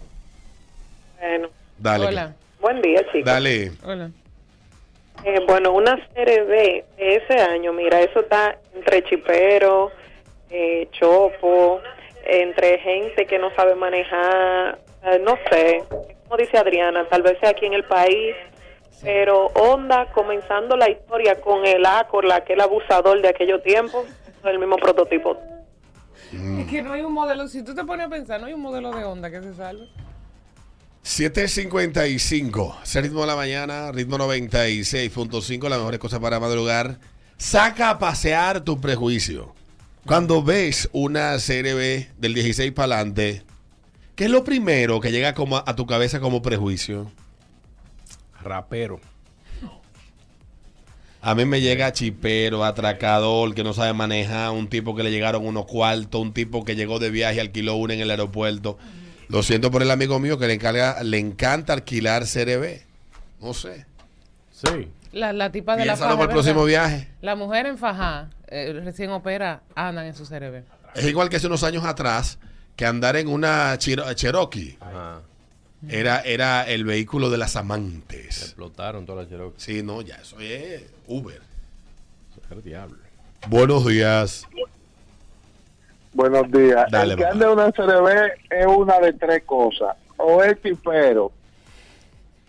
[1.19, 2.07] Bueno, Dale.
[2.07, 2.35] Hola.
[2.61, 3.25] buen día, chicos.
[3.25, 3.73] Dale.
[3.83, 4.11] Hola.
[5.25, 9.91] Eh, bueno, una CRB de ese año, mira, eso está entre chipero,
[10.49, 11.81] eh, chopo,
[12.31, 15.83] entre gente que no sabe manejar, eh, no sé,
[16.25, 18.37] como dice Adriana, tal vez sea aquí en el país,
[19.03, 24.07] pero Honda comenzando la historia con el Accord, aquel abusador de aquellos tiempos,
[24.45, 25.37] el mismo prototipo.
[26.33, 26.61] Mm.
[26.61, 27.49] Es que no hay un modelo.
[27.49, 29.89] Si tú te pones a pensar, no hay un modelo de onda que se salve.
[31.05, 32.83] 7.55.
[32.83, 35.69] Ese ritmo de la mañana, ritmo 96.5.
[35.69, 36.99] Las mejores cosas para madrugar.
[37.37, 39.55] Saca a pasear tu prejuicio.
[40.07, 43.43] Cuando ves una CRB del 16 para adelante,
[44.17, 47.11] ¿qué es lo primero que llega como a, a tu cabeza como prejuicio?
[48.43, 49.01] Rapero.
[51.23, 55.47] A mí me llega chipero, atracador, que no sabe manejar, un tipo que le llegaron
[55.47, 58.79] unos cuartos, un tipo que llegó de viaje, alquiló una en el aeropuerto.
[59.29, 62.81] Lo siento por el amigo mío que le, encarga, le encanta alquilar CRB.
[63.43, 63.85] No sé.
[64.51, 64.89] Sí.
[65.13, 66.19] La, la tipa de la Piénsalo faja.
[66.21, 67.09] para el próximo viaje.
[67.21, 70.63] La mujer en faja, eh, recién opera, andan en su CRB.
[70.95, 72.39] Es igual que hace unos años atrás,
[72.77, 75.21] que andar en una Chiro- Cherokee Ajá.
[75.89, 78.43] era, era el vehículo de las amantes.
[78.43, 79.61] Explotaron todas las Cherokee.
[79.61, 81.41] Sí, no, ya, eso es Uber.
[82.33, 82.99] Eso es el diablo.
[83.49, 84.47] Buenos días.
[86.13, 86.87] Buenos días.
[86.91, 89.97] Dale, el que anda en una CRB es una de tres cosas.
[90.17, 91.33] O es chipero,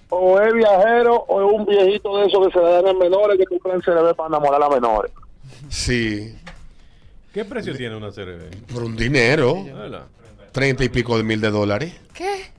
[0.09, 3.37] o es viajero o es un viejito de esos que se le dan a menores
[3.37, 5.11] que compran CRB para enamorar a menores.
[5.69, 6.35] Sí,
[7.33, 8.51] ¿Qué precio tiene una CRB?
[8.73, 9.65] por un dinero,
[10.51, 11.93] treinta y pico de mil de dólares.
[12.13, 12.51] ¿Qué?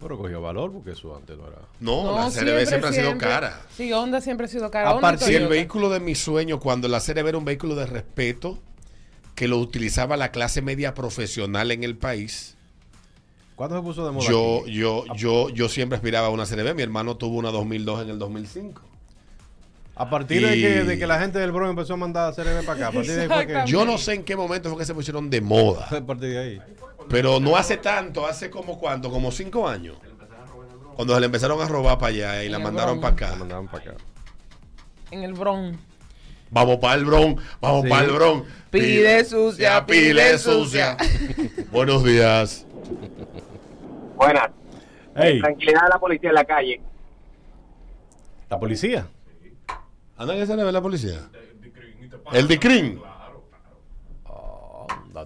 [0.00, 1.58] Pero cogió valor porque eso antes no era.
[1.80, 3.60] No, la CRB siempre, ha sido cara.
[3.76, 4.88] Sí, Honda siempre ha sido cara.
[4.90, 5.54] A Honda y partir- Si el Toyota.
[5.54, 8.58] vehículo de mi sueño, cuando la CRB era un vehículo de respeto,
[9.34, 12.56] que lo utilizaba la clase media profesional en el país,
[13.56, 14.26] ¿Cuándo se puso de moda?
[14.26, 14.72] yo, aquí?
[14.72, 16.74] yo, yo, yo siempre aspiraba a una CRB.
[16.74, 18.80] Mi hermano tuvo una 2002 en el 2005.
[19.96, 22.72] A partir de, que, de que la gente del Bronx empezó a mandar CRB para
[22.78, 22.88] acá.
[22.88, 23.70] A partir de ahí fue que- Exactamente.
[23.72, 26.38] Yo no sé en qué momento fue que se pusieron de moda, A partir de
[26.38, 26.62] ahí.
[27.08, 29.96] pero no hace tanto, hace como cuánto, como cinco años.
[30.96, 33.36] Cuando se le empezaron a robar para allá y la En mandaron para La acá.
[33.36, 33.94] mandaban para acá.
[35.10, 35.78] En el Bronx.
[36.52, 37.88] Vamos para el Bron, vamos Sí.
[37.88, 38.44] para el Bron.
[38.70, 40.96] Pide sucia, pide sucia.
[41.70, 42.66] Buenos días.
[44.16, 44.50] Buenas.
[45.14, 46.80] Tranquilidad de la policía en la calle.
[48.48, 49.06] la policía.
[50.20, 51.30] ¿Anda que se le ve la policía?
[52.30, 53.00] El DICRIN.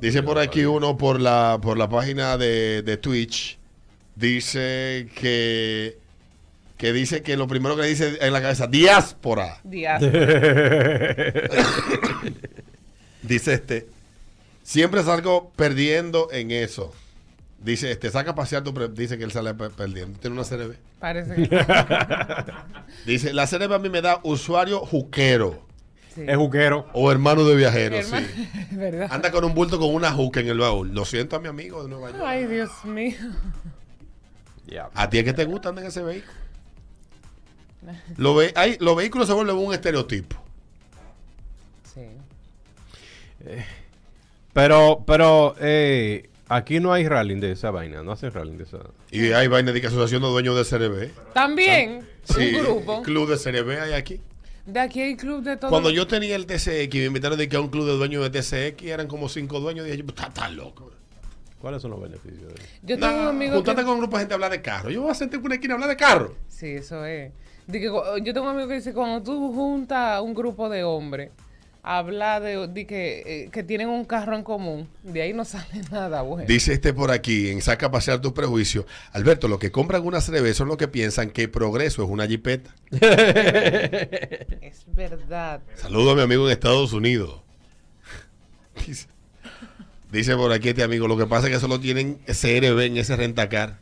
[0.01, 3.59] Dice por aquí uno por la por la página de, de Twitch.
[4.15, 5.99] Dice que
[6.77, 9.59] que dice que lo primero que le dice en la cabeza, diáspora.
[9.65, 10.01] Díaz.
[13.23, 13.89] Dice este.
[14.63, 16.95] Siempre salgo perdiendo en eso.
[17.65, 20.19] Dice, este, saca a pasear tu pre- dice que él sale pe- perdiendo.
[20.19, 20.75] Tiene una CRB.
[21.01, 21.67] Parece que
[23.07, 25.67] Dice, la CRB a mí me da usuario juquero
[26.15, 26.23] sí.
[26.27, 26.87] Es juquero.
[26.93, 28.49] o hermano de viajero, Hermano- sí.
[28.73, 29.09] Verdad.
[29.11, 30.93] Anda con un bulto con una juca en el baúl.
[30.95, 32.23] Lo siento a mi amigo de Nueva York.
[32.25, 33.17] Ay, Dios mío.
[34.67, 34.91] Ya.
[34.95, 36.33] ¿A ti es que te gusta andar en ese vehículo?
[38.19, 40.37] Lo ve- hay- los vehículos se vuelven un estereotipo.
[41.95, 42.03] Sí.
[44.53, 48.03] Pero, pero, eh, aquí no hay rally de esa vaina.
[48.03, 48.79] No hacen rally de esa.
[49.11, 51.11] Y hay vaina de que asociación de dueños de CRB.
[51.33, 53.03] También, Sí, un grupo.
[53.03, 54.21] club de CRB hay aquí.
[54.67, 55.71] De aquí hay club de todo.
[55.71, 58.23] Cuando yo tenía el TCX y me invitaron de que a un club de dueños
[58.31, 60.91] de TCX, eran como cinco dueños, dije yo, está tan loco.
[61.61, 62.63] ¿Cuáles son los beneficios de eso?
[62.83, 63.85] Yo tengo un amigo juntate que...
[63.85, 64.91] con un grupo de gente a hablar de carro.
[64.91, 66.35] Yo voy a sentir una esquina a hablar de carro.
[66.49, 67.33] Sí, eso es.
[67.67, 70.85] De que, cu- yo tengo un amigo que dice, cuando tú juntas un grupo de
[70.85, 71.31] hombres,
[71.85, 75.83] habla de, de que, eh, que tienen un carro en común, de ahí no sale
[75.93, 76.49] nada bueno.
[76.49, 78.87] Dice este por aquí, en Saca a pasear tus prejuicios.
[79.13, 82.75] Alberto, los que compran una CRB son los que piensan que progreso es una jipeta.
[84.65, 85.61] Es verdad.
[85.75, 87.43] Saludo a mi amigo en Estados Unidos.
[88.87, 89.07] Dice,
[90.11, 93.15] dice por aquí este amigo, lo que pasa es que solo tienen CRB en ese
[93.15, 93.79] rentacar.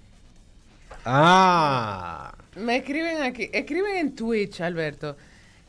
[1.05, 2.35] Ah.
[2.57, 5.17] Me escriben aquí, escriben en Twitch, Alberto.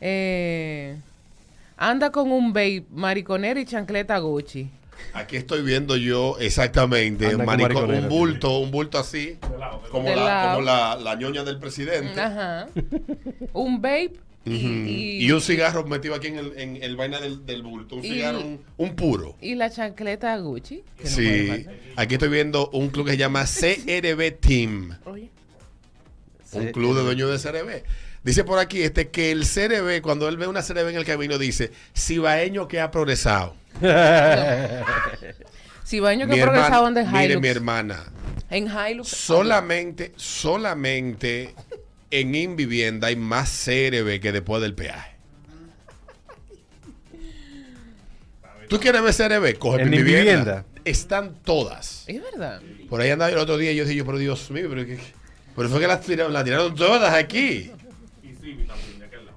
[0.00, 0.96] Eh,
[1.76, 4.68] anda con un babe, mariconero y chancleta Gucci.
[5.12, 9.36] Aquí estoy viendo yo exactamente Anda con marico- mariconera, un bulto, un bulto así,
[9.90, 10.54] como, De la, lado.
[10.54, 12.20] como la, la ñoña del presidente.
[12.20, 12.68] Ajá.
[13.52, 14.12] Un babe
[14.44, 14.66] y, Ujú.
[14.88, 17.96] y- Y un cigarro metido aquí en el, en el vaina del, del bulto.
[17.96, 19.36] Un Y- cigarro, un, un puro.
[19.40, 20.82] y la chancleta Gucci.
[20.98, 24.96] que Sí, aquí estoy viendo un club que se llama CRB Team.
[25.06, 25.30] Oye.
[26.52, 27.82] Un club de dueños de CRB.
[28.24, 31.36] Dice por aquí este que el CRB, cuando él ve una CRB en el camino,
[31.38, 33.54] dice, cibaeño que ha progresado.
[35.84, 37.42] Si Mi que hermana- progresaban de mire, Hilux.
[37.42, 38.04] mi hermana,
[38.48, 39.06] En Hilux.
[39.06, 41.54] solamente, solamente
[42.10, 45.10] en Invivienda hay más CRB que después del peaje.
[48.68, 49.58] ¿Tú quieres ver CRB?
[49.58, 50.20] Coge ¿En Invivienda.
[50.32, 50.64] Invivienda?
[50.86, 52.04] Están todas.
[52.06, 52.62] Es verdad.
[52.88, 54.86] Por ahí andaba yo el otro día y yo dije, yo, pero Dios mío, pero,
[54.86, 54.98] qué-
[55.54, 57.70] pero fue que las tiraron, las tiraron todas aquí.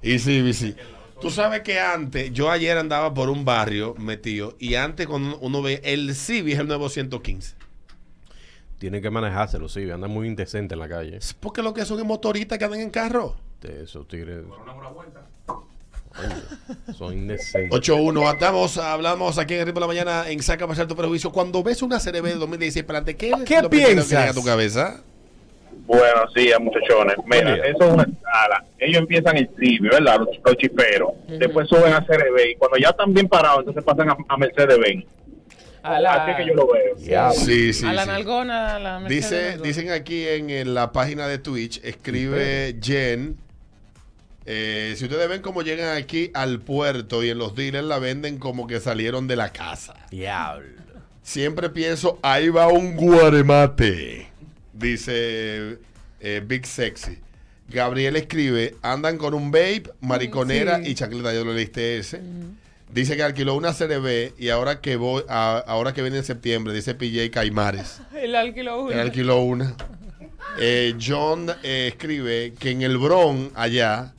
[0.02, 0.74] Y sí, sí.
[1.20, 5.62] Tú sabes que antes, yo ayer andaba por un barrio metido y antes cuando uno
[5.62, 7.56] ve el Civi es el nuevo 115.
[8.78, 9.90] Tienen que manejárselo, sí.
[9.90, 11.16] Andan muy indecentes en la calle.
[11.16, 13.36] Es porque lo que son es motoristas que andan en carro.
[13.60, 14.44] De esos tigres.
[16.20, 17.70] Oye, Son indecentes.
[17.80, 21.32] 8-1, estamos, hablamos aquí en el ritmo de la mañana en Saca Pasar tu Prejuicio.
[21.32, 24.30] Cuando ves una CRB de 2016 para adelante, ¿qué, ¿Qué que piensas?
[24.30, 25.02] a tu cabeza?
[25.88, 27.16] Buenos días, muchachones.
[27.24, 27.64] Mira, día.
[27.64, 28.64] eso es una escala.
[28.78, 30.18] Ellos empiezan en Civi, ¿verdad?
[30.18, 31.12] Los, los chiperos.
[31.26, 35.06] Después suben a CRB y cuando ya están bien parados, entonces pasan a, a Mercedes-Benz.
[35.82, 36.94] A la, Así que yo lo veo.
[36.98, 37.30] Ya.
[37.30, 38.08] Sí, sí, a la sí.
[38.08, 43.38] nalgona, a la Mercedes Dice, dicen aquí en, en la página de Twitch, escribe Jen,
[44.44, 48.38] eh, si ustedes ven cómo llegan aquí al puerto y en los dealers la venden
[48.38, 49.94] como que salieron de la casa.
[50.10, 50.68] Diablo.
[51.22, 54.28] Siempre pienso, ahí va un guaremate,
[54.78, 55.78] dice
[56.20, 57.18] eh, Big Sexy.
[57.68, 60.90] Gabriel escribe, andan con un vape, mariconera Sí.
[60.90, 62.20] y chancleta, yo lo leíste ese.
[62.90, 66.72] Dice que alquiló una CRB y ahora que voy, a- ahora que viene en septiembre,
[66.72, 68.00] dice PJ Caimares.
[68.14, 68.90] El alquilo uno.
[68.92, 69.74] Él alquiló una.
[70.58, 74.14] Eh, John eh, escribe que en el Bron, allá,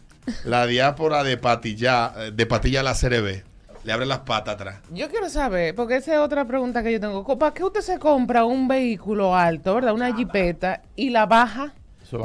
[0.46, 3.42] la diáspora de Patilla, de Patilla la CRB,
[3.84, 4.80] le abre las patas atrás.
[4.92, 7.38] Yo quiero saber, porque esa es otra pregunta que yo tengo.
[7.38, 9.94] ¿Para qué usted se compra un vehículo alto, verdad?
[9.94, 11.74] Una jipeta y la baja?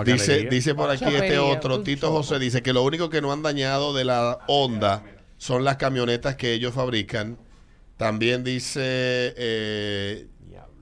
[0.05, 3.43] Dice, dice por aquí este otro, Tito José, dice que lo único que no han
[3.43, 5.03] dañado de la Honda
[5.37, 7.37] son las camionetas que ellos fabrican.
[7.99, 10.27] También dice, eh,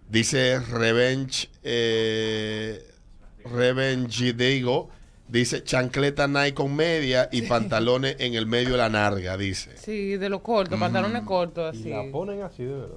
[0.09, 2.81] dice Revenge, eh,
[3.45, 4.91] Revenge Digo,
[5.33, 9.77] dice chancleta Nike con media y pantalones en el medio de la narga, dice.
[9.79, 11.89] Sí, de los cortos, pantalones cortos, así.
[11.89, 12.97] La ponen así de verdad.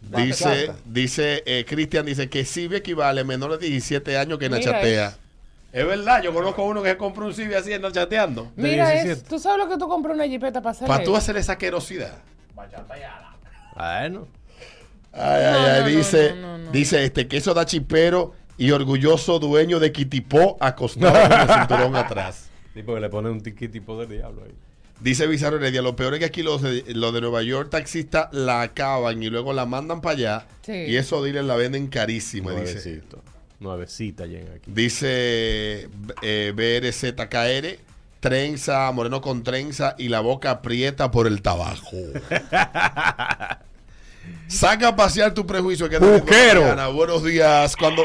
[0.00, 4.58] Dice, dice eh, Cristian, dice que Civi equivale a menores de 17 años que Mira
[4.60, 5.16] Nachatea.
[5.72, 8.50] Es verdad, yo conozco uno que compró un Civi así chateando.
[8.56, 11.18] Mira, es, tú sabes lo que tú compras una jipeta para hacer Para tú eso?
[11.18, 12.18] hacer esa querosidad.
[12.54, 14.26] Bueno.
[15.12, 16.70] Ay, ay, No, ay, no, dice, no, no, no.
[16.72, 22.48] dice este queso da chipero y orgulloso dueño de Kitipó acostado con el cinturón atrás.
[22.74, 24.52] Sí, porque le ponen un tiqui tipo de diablo ahí.
[25.00, 28.28] Dice Bizarro Heredia, lo peor es que aquí los de, los de Nueva York taxistas
[28.32, 30.72] la acaban y luego la mandan para allá Sí.
[30.72, 33.02] y esos dealers la venden carísima, dice.
[33.60, 34.70] Nuevecita llega aquí.
[34.72, 35.88] Dice
[36.22, 37.78] eh, BRZKR,
[38.20, 41.96] trenza, moreno con trenza y la boca aprieta por el tabaco.
[44.46, 45.88] Saca a pasear tu prejuicio.
[45.88, 46.92] Que Buquero.
[46.92, 47.76] Buenos días.
[47.76, 48.02] Cuando...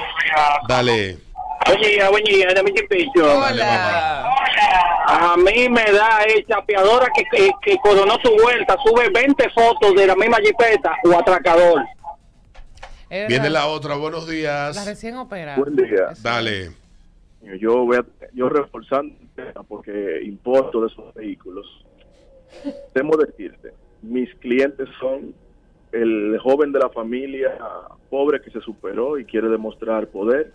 [0.67, 1.17] Dale.
[1.65, 3.39] Buen día, buen día, de mi chipicho.
[3.39, 4.29] Hola.
[5.05, 9.95] A mí me da el chapeadora que, que, que coronó su vuelta, sube 20 fotos
[9.95, 11.83] de la misma jipeta o atracador.
[13.27, 13.95] Viene la otra.
[13.95, 14.85] Buenos La días.
[14.85, 15.57] recién operada.
[15.57, 16.07] Buen día.
[16.21, 16.71] Dale.
[17.59, 19.13] Yo voy a, yo reforzando
[19.67, 21.65] porque importo de esos vehículos.
[22.93, 25.33] Temo decirte, mis clientes son
[25.93, 27.57] el joven de la familia
[28.09, 30.51] pobre que se superó y quiere demostrar poder,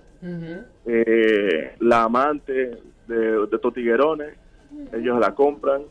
[0.87, 4.35] eh, la amante de, de estos tiguerones,
[4.93, 5.83] ellos la compran,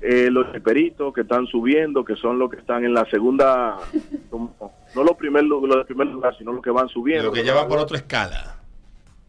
[0.00, 3.78] eh, los peritos que están subiendo, que son los que están en la segunda,
[4.30, 4.54] como-
[4.94, 7.24] no los primer, los lugar, sino los que van subiendo.
[7.26, 8.58] Lo que lleva por otra escala.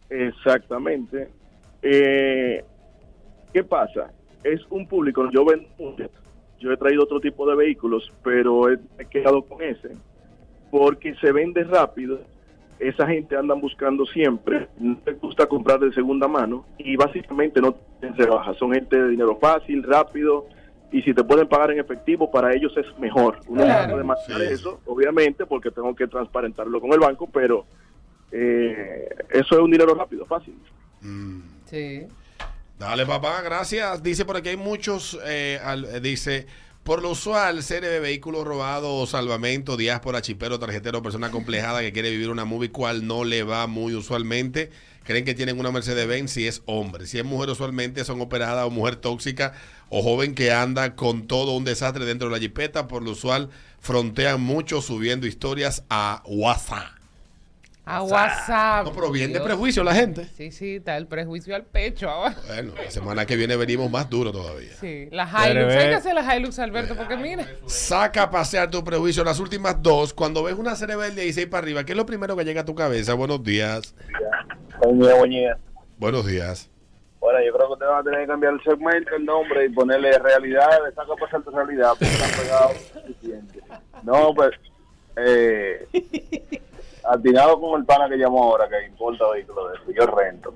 [0.08, 1.28] Exactamente.
[1.82, 2.64] Eh,
[3.52, 4.10] ¿Qué pasa?
[4.44, 5.66] Es un público, yo vendo.
[6.60, 9.90] Yo he traído otro tipo de vehículos, pero he, he quedado con ese,
[10.70, 12.20] porque se vende rápido,
[12.78, 17.74] esa gente andan buscando siempre, no les gusta comprar de segunda mano y básicamente no
[18.16, 20.46] se baja, son gente de dinero fácil, rápido,
[20.92, 23.38] y si te pueden pagar en efectivo, para ellos es mejor.
[23.46, 23.96] Uno Claro.
[23.98, 24.46] de manejar Sí.
[24.54, 27.64] eso, obviamente, porque tengo que transparentarlo con el banco, pero
[28.32, 30.54] eh, eso es un dinero rápido, fácil.
[31.66, 32.06] Sí.
[32.80, 34.02] Dale, papá, gracias.
[34.02, 36.46] Dice por aquí hay muchos, eh, al- eh, dice,
[36.82, 42.08] por lo usual, serie de vehículos robados, salvamento, diáspora, chipero, tarjetero, persona complejada que quiere
[42.08, 44.70] vivir una movie cual no le va muy usualmente.
[45.04, 47.06] Creen que tienen una Mercedes-Benz si es hombre.
[47.06, 49.52] Si es mujer, usualmente son operadas o mujer tóxica
[49.90, 52.88] o joven que anda con todo un desastre dentro de la jipeta.
[52.88, 56.99] Por lo usual, frontean mucho subiendo historias a WhatsApp.
[57.90, 58.86] A WhatsApp.
[58.86, 60.24] No, pero bien de prejuicio la gente.
[60.36, 62.36] Sí, sí, está el prejuicio al pecho ahora.
[62.46, 64.72] Bueno, la semana que viene venimos más duro todavía.
[64.78, 65.74] Sí, la Hilux.
[65.74, 67.46] Hay que hacer la Hilux, Alberto, porque mire.
[67.66, 69.24] Saca a pasear tu prejuicio.
[69.24, 72.36] Las últimas dos, cuando ves una serie de 16 para arriba, ¿qué es lo primero
[72.36, 73.14] que llega a tu cabeza?
[73.14, 73.92] Buenos días.
[74.78, 75.58] Buen día, buen día.
[75.98, 76.70] Buenos días.
[77.18, 79.68] Bueno, yo creo que usted va a tener que cambiar el segmento, el nombre y
[79.70, 83.60] ponerle realidad, saca pasar tu realidad, porque está pegado suficiente.
[84.04, 84.52] No, pues,
[85.16, 85.86] eh,
[87.04, 90.52] atinado con el pana que llamó ahora, que importa vehículos de eso, yo rento.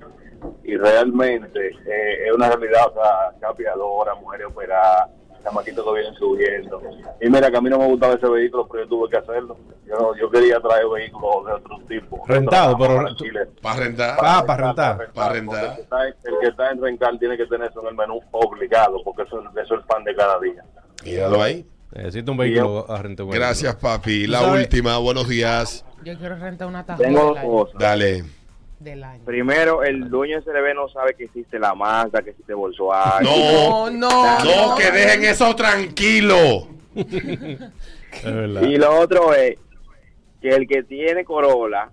[0.63, 5.09] Y realmente eh, es una realidad, o sea, capiadora, mujeres operadas,
[5.43, 6.81] chamaquitos que vienen subiendo.
[7.21, 9.57] Y mira, que a mí no me gustaba ese vehículo, pero yo tuve que hacerlo.
[9.85, 12.23] Yo, yo quería traer vehículos de otro tipo.
[12.27, 13.47] Rentado, pero- Para Chile.
[13.61, 14.17] Para rentar.
[14.21, 15.11] Ah, para rentar.
[15.13, 15.63] Para rentar.
[15.65, 17.95] El que, está en, el que está en rencar tiene que tener eso en el
[17.95, 20.63] menú obligado, porque eso, eso es el pan de cada día.
[21.03, 21.65] Míralo ahí.
[21.95, 23.23] Necesito un vehículo a rentar.
[23.25, 23.47] un vehículo.
[23.47, 24.27] Gracias, papi.
[24.27, 24.61] La ¿Tú sabes?
[24.63, 25.85] última, buenos días.
[26.03, 27.79] Yo quiero rentar una Tengo tajada dos cosas.
[27.79, 28.23] Dale.
[28.79, 29.23] Del año.
[29.23, 33.23] Primero, el dueño de CRB no sabe que existe la Mazda, que existe Volkswagen.
[33.25, 36.67] No, no, no, que dejen eso tranquilo.
[38.15, 38.61] Es verdad.
[38.61, 39.57] Y lo otro es
[40.41, 41.89] que el que tiene Corolla,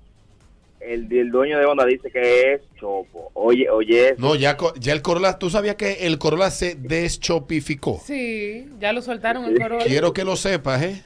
[0.87, 3.31] el, el dueño de Honda dice que es chopo.
[3.35, 8.01] Oye, oye, No, ya, co- ya el Corolla, tú sabías que el Corolla se deschopificó.
[8.05, 9.85] Sí, ya lo soltaron el Corolla.
[9.85, 11.03] Quiero que lo sepas, ¿eh?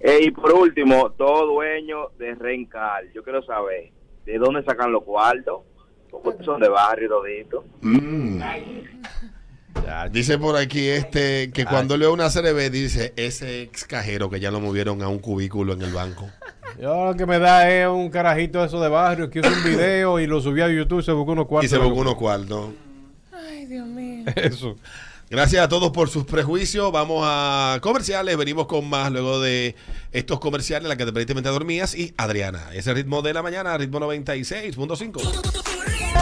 [0.00, 3.04] Eh, y por último, todo dueño de Rencar.
[3.14, 3.90] Yo quiero saber
[4.26, 5.60] de dónde sacan los cuartos.
[6.22, 7.64] Porque son de barrio todito.
[7.80, 8.42] Mm.
[10.10, 14.50] Dice por aquí este que cuando leo una CRB dice ese ex cajero que ya
[14.50, 16.28] lo movieron a un cubículo en el banco.
[16.80, 19.64] Yo lo que me da es un carajito de eso de barrio que hizo un
[19.64, 21.70] video y lo subió a YouTube y se buscó unos Y cuartos.
[21.70, 22.70] se buscó unos cuartos.
[23.32, 24.24] Ay, Dios mío.
[24.36, 24.76] Eso.
[25.30, 26.92] Gracias a todos por sus prejuicios.
[26.92, 28.36] Vamos a comerciales.
[28.36, 29.74] Venimos con más luego de
[30.12, 31.94] estos comerciales en la que te predicamente dormías.
[31.94, 35.71] Y Adriana, ese ritmo de la mañana, ritmo 96.5.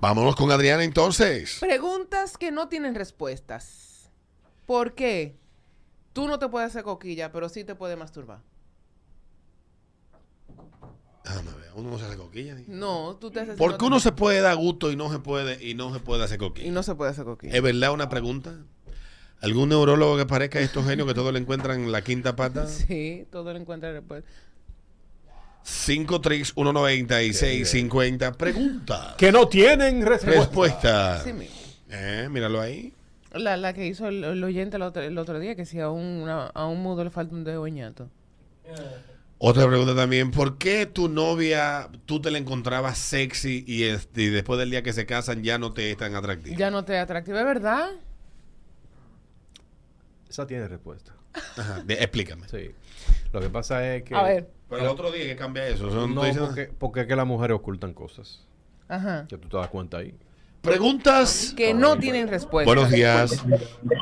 [0.00, 1.58] Vámonos con Adriana entonces.
[1.60, 4.10] Preguntas que no tienen respuestas.
[4.64, 5.36] ¿Por qué?
[6.14, 8.40] Tú no te puedes hacer coquilla, pero sí te puedes masturbar.
[11.24, 12.54] Déjame ver, uno no se hace coquilla.
[12.54, 13.56] ni- No, tú te haces...
[13.56, 16.22] ¿Por qué uno se puede dar gusto y no se puede y no se puede
[16.24, 16.68] hacer coquilla?
[16.68, 17.54] Y no se puede hacer coquilla.
[17.56, 18.54] ¿Es verdad una pregunta?
[19.40, 22.66] ¿Algún neurólogo que parezca a estos genios que todo le encuentran en la quinta pata?
[22.68, 24.24] Sí, todo lo encuentra después.
[25.64, 28.36] 5319650.
[28.36, 29.14] Pregunta.
[29.18, 30.40] Que no tienen respuesta.
[30.40, 31.20] Respuesta.
[31.24, 31.54] Sí, mismo.
[31.90, 32.92] Eh, míralo ahí.
[33.32, 35.88] La, la que hizo el, el oyente el otro, el otro día, que si a
[35.90, 38.08] un, una- a un mudo le falta un dedo ñato.
[39.38, 40.30] Otra pregunta también.
[40.30, 44.82] ¿Por qué tu novia, tú te la encontrabas sexy y, este, y después del día
[44.82, 46.56] que se casan ya no te es tan atractiva?
[46.56, 47.90] Ya no te atractiva, ¿es verdad?
[50.28, 51.12] Esa tiene respuesta.
[51.56, 52.48] Ajá, de- explícame.
[52.48, 52.70] Sí.
[53.32, 54.14] Lo que pasa es que.
[54.14, 54.48] A ver.
[54.70, 55.88] Pero el otro día que cambia eso.
[55.88, 58.46] eso no No, estoy diciendo- porque, porque es que las mujeres ocultan cosas.
[58.88, 59.26] Ajá.
[59.28, 60.14] Que tú te das cuenta ahí.
[60.62, 61.52] Preguntas.
[61.56, 62.66] Que no tienen respuesta.
[62.72, 63.44] Buenos días.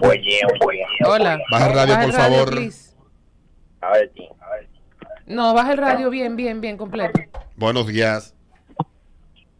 [0.03, 0.85] Oye, oye.
[1.07, 1.39] Hola.
[1.51, 2.51] Baja radio, Baja por favor.
[2.51, 2.93] please.
[3.81, 4.69] A ver, a ver.
[5.27, 7.21] No, baja el radio bien, bien, bien, completo.
[7.57, 8.35] Buenos días.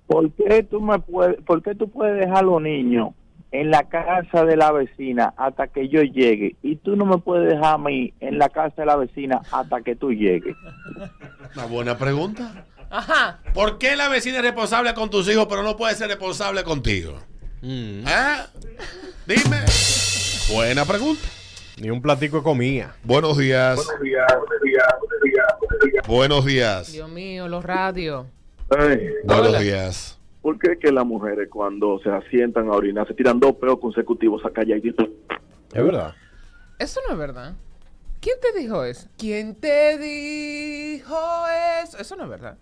[0.07, 3.11] ¿Por qué tú me puedes, por qué tú puedes dejar a los niños
[3.51, 7.49] en la casa de la vecina hasta que yo llegue y tú no me puedes
[7.49, 10.57] dejar a mí en la casa de la vecina hasta que tú llegues?
[11.55, 12.65] Una buena pregunta.
[12.91, 13.41] Ajá.
[13.55, 17.19] ¿Por qué la vecina es responsable con tus hijos, pero no puede ser responsable contigo?
[17.63, 18.05] Mm.
[18.07, 18.47] ¿Ah?
[19.27, 19.65] Dime.
[20.53, 21.27] Buena pregunta.
[21.79, 22.95] Ni un platico de comida.
[23.03, 23.81] Buenos días.
[26.07, 26.93] Buenos días.
[26.93, 28.27] Dios mío, los radios.
[28.69, 29.61] Buenos Hola.
[29.61, 30.19] días.
[30.43, 34.45] ¿Por qué que las mujeres cuando se asientan a orinar se tiran dos peos consecutivos
[34.45, 35.09] a calladito?
[35.73, 36.15] Es verdad.
[36.79, 37.55] Eso no es verdad.
[38.21, 39.09] ¿Quién te dijo eso?
[39.17, 41.17] ¿Quién te dijo
[41.83, 41.99] eso?
[41.99, 42.57] Eso no es verdad.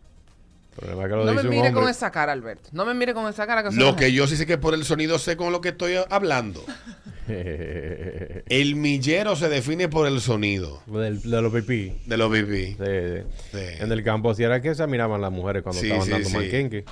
[0.73, 2.69] El problema es que lo No me mire con esa cara, Alberto.
[2.73, 3.63] No me mire con esa cara.
[3.63, 5.97] Que no que yo sí sé que por el sonido sé con lo que estoy
[6.11, 6.63] hablando.
[8.49, 11.93] El millero se define por el sonido Del- de los pipí.
[12.07, 12.67] de los pipí.
[12.67, 13.23] Sí, sí.
[13.53, 13.59] Sí.
[13.81, 16.29] En el campo así era que se miraban las mujeres cuando Sí, estaban sí, dando
[16.29, 16.37] sí.
[16.37, 16.85] manquenque.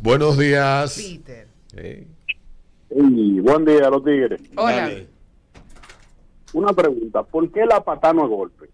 [0.00, 0.96] Buenos días.
[0.96, 1.46] Peter.
[2.90, 4.40] Y buen día, los tigres.
[4.56, 4.90] Hola.
[6.52, 8.66] Una pregunta, ¿por qué la patada no es golpe?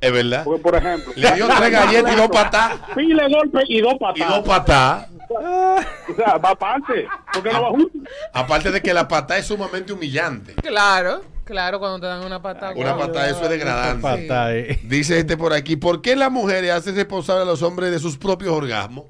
[0.00, 0.44] Es verdad.
[0.44, 1.12] Porque, por ejemplo...
[1.16, 2.80] Le dio tres galletas y dos patadas.
[2.94, 4.36] Pile golpe y dos Y patadas.
[4.36, 5.08] dos patadas.
[5.30, 7.06] O sea, va aparte.
[7.32, 7.98] ¿Por qué no va junto?
[8.32, 10.54] Aparte de que la patada es sumamente humillante.
[10.54, 12.72] Claro, claro, cuando te dan una patada.
[12.74, 13.06] Una guau.
[13.08, 14.02] patada, eso es degradante.
[14.02, 14.80] Patada, eh.
[14.84, 18.16] Dice este por aquí, ¿por qué las mujeres hacen responsable a los hombres de sus
[18.16, 19.04] propios orgasmos?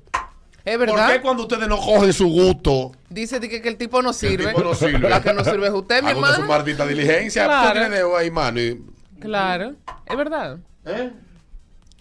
[0.64, 1.12] Es ¿Por verdad.
[1.12, 4.48] qué cuando ustedes no cogen su gusto, Dice que, que el tipo no el sirve.
[4.48, 5.08] tipo no sirve?
[5.08, 6.46] La que no sirve es usted, mi usted su hermano.
[6.46, 7.44] maldita diligencia.
[7.46, 7.68] Claro.
[7.68, 8.60] Usted tiene ahí, mano.
[8.60, 8.82] y-
[9.20, 9.72] Claro,
[10.04, 10.58] es verdad.
[10.84, 11.10] ¿Eh?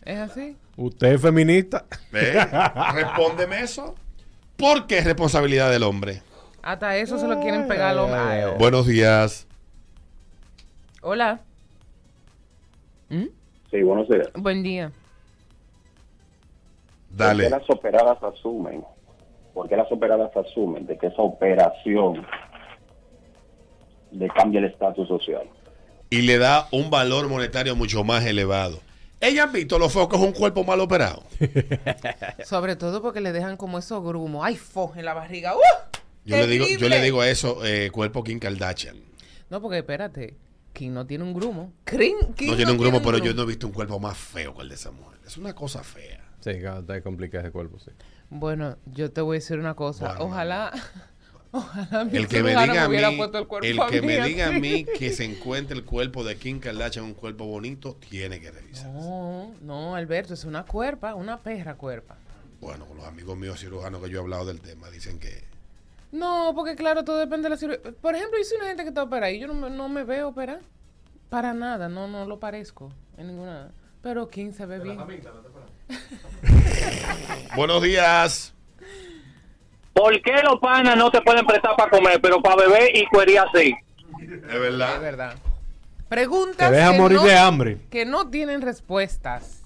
[0.03, 0.57] Es así.
[0.76, 1.86] ¿Usted es feminista?
[2.11, 2.34] ¿Ve?
[2.93, 3.95] Respóndeme eso.
[4.58, 6.22] ¿Por qué es responsabilidad del hombre?
[6.64, 8.58] Hasta eso se lo quieren pegar al hombre.
[8.58, 9.47] Buenos días.
[11.01, 11.39] Hola.
[13.10, 13.26] ¿Mm?
[13.72, 14.28] Sí, buenos días.
[14.34, 14.91] Buen día.
[17.10, 17.43] ¿Por Dale.
[17.45, 18.84] qué las operadas asumen?
[19.53, 22.26] ¿Por qué las operadas asumen de que esa operación
[24.12, 25.47] le cambia el estatus social?
[26.10, 28.80] Y le da un valor monetario mucho más elevado.
[29.20, 31.24] ¿Ella han visto lo feo que es un cuerpo mal operado?
[32.45, 34.45] Sobre todo porque le dejan como esos grumos.
[34.45, 34.93] ¡Ay, fo!
[34.95, 35.55] En la barriga.
[35.55, 35.59] ¡Uh!
[36.26, 38.97] Yo le digo, yo le digo a eso, eh, cuerpo Kim Kardashian.
[39.49, 40.36] No, porque espérate.
[40.74, 41.74] Kim no tiene un grumo.
[41.86, 44.53] Kim, Kim No tiene un grumo, pero yo no he visto un cuerpo más feo
[44.55, 45.18] que el de esa mujer.
[45.26, 46.24] Es una cosa fea.
[46.41, 47.91] Sí, claro, está complicado ese cuerpo, sí.
[48.30, 50.09] Bueno, yo te voy a decir una cosa.
[50.09, 50.72] Bueno, Ojalá.
[51.52, 54.02] Ojalá mi El que me diga a hubiera mí, puesto el cuerpo el a que
[54.02, 57.45] mí me diga a mí que se encuentre el cuerpo de Kim Kardashian un cuerpo
[57.45, 58.89] bonito, tiene que revisar.
[58.91, 62.18] No, no, Alberto, es una cuerpa, una perra cuerpa.
[62.60, 65.43] Bueno, con los amigos míos cirujanos que yo he hablado del tema, dicen que
[66.12, 67.91] No, porque claro, todo depende de la cirugía.
[68.02, 70.30] Por ejemplo, hice una gente que está operada y yo no me, no me veo
[70.30, 70.62] operar.
[71.30, 73.72] Para nada, no, no lo parezco en ninguna.
[74.02, 74.98] Pero Kim se ve bien.
[77.56, 78.54] Buenos días.
[79.98, 83.45] ¿Por qué los panas no te pueden prestar para comer, pero para beber y cuería
[83.54, 83.74] sí?
[84.22, 84.95] Es verdad.
[84.95, 85.36] Es verdad.
[86.08, 87.78] Preguntas Te deja que morir no- de hambre.
[87.89, 89.62] que no tienen respuestas.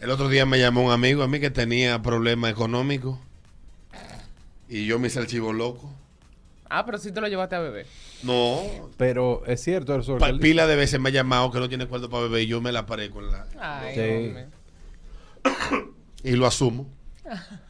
[0.00, 3.18] El otro día me llamó un amigo a mí que tenía problemas económicos
[4.68, 5.92] y yo me hice el chivo loco.
[6.70, 7.86] Ah, pero sí te lo llevaste a beber.
[8.22, 8.60] No,
[8.96, 10.18] Pero es cierto eso.
[10.18, 12.46] pa- que pila de veces me ha llamado que no tiene cuarto para beber y
[12.46, 13.46] yo me la paré con la...
[13.60, 14.26] Ay, Sí.
[14.28, 14.46] hombre.
[16.24, 16.86] Y lo asumo.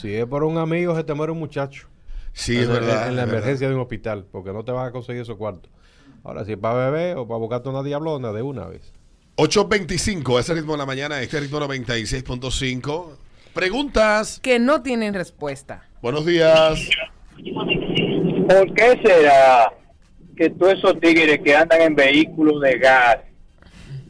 [0.00, 1.88] Si es por un amigo, se te muere un muchacho.
[2.32, 3.08] Sí, en, es verdad.
[3.08, 3.34] En la es verdad.
[3.34, 5.70] emergencia de un hospital, porque no te vas a conseguir esos cuartos.
[6.22, 8.92] Ahora, si es para beber o para buscarte una diablona de una vez.
[9.36, 13.06] 8.25, ese ritmo de la mañana, este ritmo 96.5.
[13.54, 14.40] Preguntas.
[14.42, 15.86] Que no tienen respuesta.
[16.02, 16.88] Buenos días.
[18.48, 19.72] ¿Por qué será
[20.36, 23.18] que todos esos tigres que andan en vehículos de gas,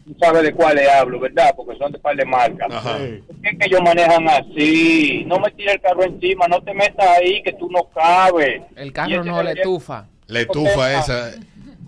[0.07, 1.53] tú sabes de cuáles hablo, ¿verdad?
[1.57, 2.69] Porque son de par de marcas.
[2.69, 5.25] ¿Por qué que ellos manejan así?
[5.27, 8.63] No me tires el carro encima, no te metas ahí que tú no cabes.
[8.77, 10.07] El carro no le tufa.
[10.29, 11.33] La estufa esa.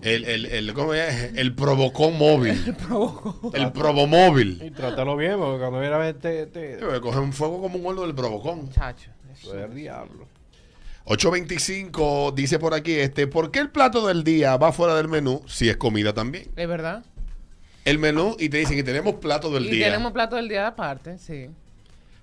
[0.01, 1.33] El, el, el, ¿cómo es?
[1.35, 2.53] El provocón móvil.
[3.53, 4.61] El probomóvil.
[4.63, 6.45] Y trátalo bien, porque cuando viene a ver, te.
[6.45, 8.69] te Coge un fuego como un gordo del provocón.
[8.71, 9.11] Chacho.
[9.43, 10.27] Pues el diablo.
[11.05, 15.41] 825 dice por aquí este, ¿por qué el plato del día va fuera del menú
[15.47, 16.51] si es comida también?
[16.55, 17.03] ¿Es verdad?
[17.89, 19.85] El menú y te dicen que tenemos plato del y día.
[19.87, 21.49] tenemos plato del día aparte, sí.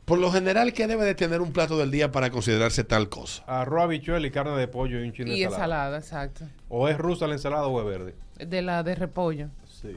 [0.04, 3.42] Por lo general, ¿qué debe de tener un plato del día para considerarse tal cosa?
[3.48, 5.96] Arroz, habichuela y carne de pollo y un chino de Y ensalada.
[5.96, 6.44] ensalada, exacto.
[6.68, 8.14] O es rusa la ensalada o es verde.
[8.38, 9.48] De la de repollo.
[9.82, 9.96] Sí.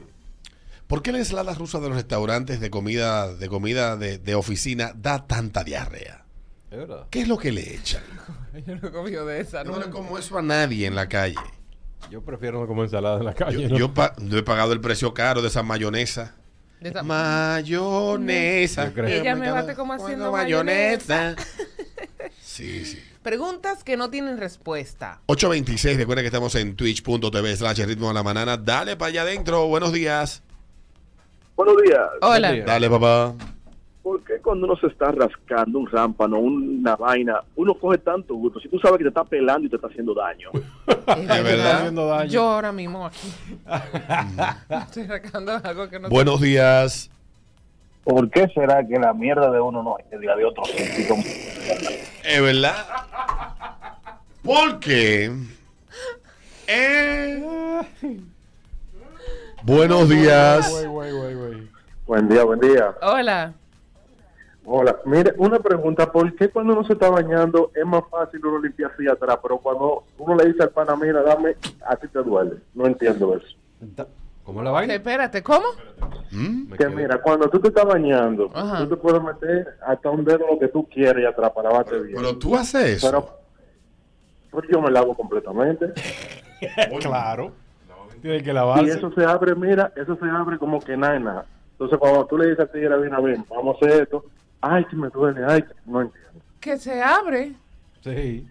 [0.88, 4.92] ¿Por qué la ensalada rusa de los restaurantes de comida de comida de, de oficina
[4.96, 6.24] da tanta diarrea?
[6.72, 7.06] Es verdad.
[7.10, 8.02] ¿Qué es lo que le echan?
[8.66, 9.78] Yo no he comido de esa, No ¿no?
[9.78, 11.36] le como eso a nadie en la calle.
[12.10, 13.62] Yo prefiero no comer ensalada en la calle.
[13.62, 13.76] Yo, ¿no?
[13.78, 16.34] yo pa- no he pagado el precio caro de esa mayonesa.
[16.80, 18.86] De esa- Mayonesa.
[18.86, 19.06] Yo creo.
[19.20, 21.36] Ella me bate como haciendo mayonesa.
[22.40, 22.98] Sí, sí.
[23.22, 25.20] Preguntas que no tienen respuesta.
[25.26, 28.56] 826, recuerda que estamos en twitch.tv slash ritmo de la banana.
[28.56, 29.66] Dale para allá adentro.
[29.68, 30.42] Buenos días.
[31.54, 32.00] Buenos días.
[32.22, 32.52] Hola.
[32.52, 32.66] días.
[32.66, 33.34] Dale, papá.
[34.02, 38.58] ¿Por qué cuando uno se está rascando un rámpano, una vaina, uno coge tanto gusto?
[38.58, 40.50] Si tú sabes que te está pelando y te está haciendo daño.
[41.10, 41.78] Es verdad.
[41.78, 42.30] haciendo daño.
[42.30, 43.32] Yo ahora mismo aquí.
[44.70, 47.10] Estoy sacando algo que no Buenos días.
[48.04, 50.62] ¿Por qué será que la mierda de uno no es la de otro?
[52.24, 52.74] Es verdad.
[54.42, 55.32] Porque.
[56.66, 57.44] Eh,
[59.62, 60.86] buenos días.
[62.06, 62.94] Buen día, buen día.
[63.02, 63.52] Hola.
[64.64, 68.58] Hola, mire, una pregunta, ¿por qué cuando uno se está bañando es más fácil uno
[68.60, 71.56] limpiar así atrás, pero cuando uno le dice al pana, mira, dame,
[71.86, 72.56] a ti te duele?
[72.74, 73.56] No entiendo eso.
[74.44, 74.94] ¿Cómo la vaina?
[74.94, 75.66] Espérate, ¿cómo?
[76.30, 76.72] ¿Mm?
[76.74, 78.78] Que mira, cuando tú te estás bañando, Ajá.
[78.80, 81.98] tú te puedes meter hasta un dedo lo que tú quieras y atrás para lavarte
[82.00, 82.16] bien.
[82.16, 83.06] Pero tú haces eso.
[83.10, 83.28] Pero,
[84.50, 85.92] Pues yo me lavo completamente.
[87.00, 87.52] claro.
[88.20, 88.90] Tiene que Y lavarse.
[88.90, 91.46] eso se abre, mira, eso se abre como que nada nada.
[91.72, 94.24] Entonces, cuando tú le dices a ti, bien, a ver, vamos a hacer esto,
[94.60, 96.30] ay, que me duele, ay, que no entiendo.
[96.60, 97.54] Que se abre.
[98.02, 98.46] Sí.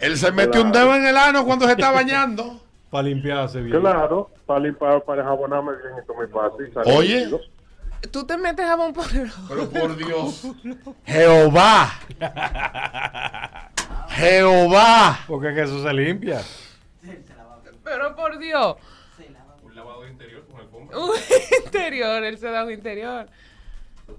[0.00, 2.60] Él se metió un dedo en el ano cuando se está bañando.
[2.90, 3.80] Para limpiarse bien.
[3.80, 6.72] Claro, para limpiar, para jabonarme bien y tomar fácil.
[6.96, 7.28] Oye.
[8.12, 10.46] Tú te metes jabón por el Pero por Dios.
[11.04, 11.90] Jehová.
[14.10, 15.18] Jehová.
[15.26, 16.40] Porque que eso se limpia.
[17.82, 18.76] Pero por Dios.
[19.62, 20.98] Un lavado interior con alfombra.
[20.98, 21.10] Un
[21.64, 23.26] interior, él se da un interior.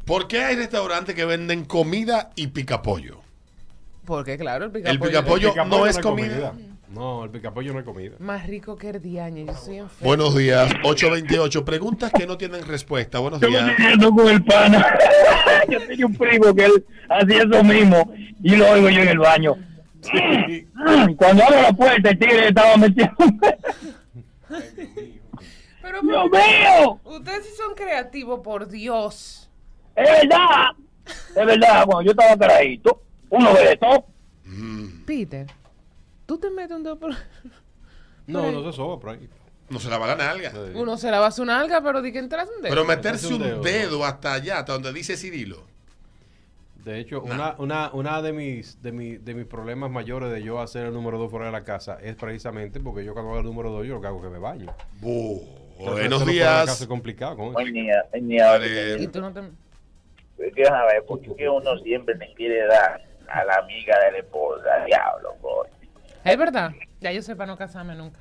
[0.06, 3.22] ¿Por qué hay restaurantes que venden comida y picapollo?
[4.06, 4.94] Porque claro, el picapollo.
[4.94, 6.54] El picapollo El no es comida.
[6.90, 8.16] No, el picapollo no es comida.
[8.20, 9.46] Más rico que el diaño.
[9.46, 10.08] Yo soy enferma.
[10.08, 11.66] Buenos días, 828.
[11.66, 13.20] Preguntas que no tienen respuesta.
[13.20, 13.70] Buenos Yo me días.
[13.72, 14.98] estoy riendo con el pana.
[15.70, 19.20] yo tenía un primo que él hacía eso mismo y lo oigo yo en el
[19.20, 19.56] baño.
[21.18, 23.10] Cuando abro la puerta, el tigre estaba metido.
[25.82, 27.00] Pero ¡Dios mío!
[27.04, 29.47] Ustedes sí son creativos, por Dios.
[29.98, 30.68] Es verdad.
[31.06, 34.00] Es verdad, cuando yo estaba caradito, uno de estos.
[35.06, 35.48] Peter,
[36.26, 37.12] tú te metes un dedo por.
[38.28, 39.30] No, no se soba por ahí.
[39.70, 40.52] No se lava la nalga.
[40.76, 42.70] Uno se lava su nalga, pero di que entras un dedo.
[42.74, 43.62] Pero meterse un dedo.
[43.62, 45.64] dedo hasta allá, hasta donde dice Cirilo.
[46.84, 50.60] De hecho, una, una, una de mis de, mi- de mis problemas mayores de yo
[50.60, 53.46] hacer el número 2 fuera de la casa es precisamente porque yo cuando hago el
[53.46, 54.74] número 2 yo lo que hago es que me baño.
[55.02, 56.82] Buenos días.
[56.82, 57.54] es complicado con eso.
[57.54, 58.46] Buen día, buen día.
[58.46, 59.02] Dale.
[59.04, 59.42] Y tú no te.
[60.38, 64.18] Déjame ver, porque es que uno siempre le quiere dar a la amiga de la
[64.20, 65.72] esposa, diablo, coño.
[66.24, 66.72] Es verdad.
[67.02, 68.20] Ya yo sé para no casarme nunca.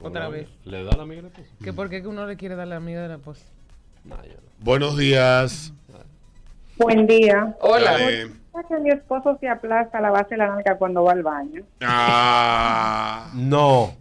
[0.00, 0.48] Otra vez.
[0.64, 1.48] ¿Le da la amiga de la esposa?
[1.62, 3.44] Que por qué que uno le quiere dar la amiga de la esposa.
[4.04, 4.52] Yo no.
[4.58, 5.72] Buenos días.
[6.76, 7.54] Buen día.
[7.60, 7.96] Hola.
[8.50, 11.62] ¿Por qué mi esposo se aplasta la base de la nalga cuando va al baño?
[11.80, 13.30] Ah.
[13.34, 13.96] No.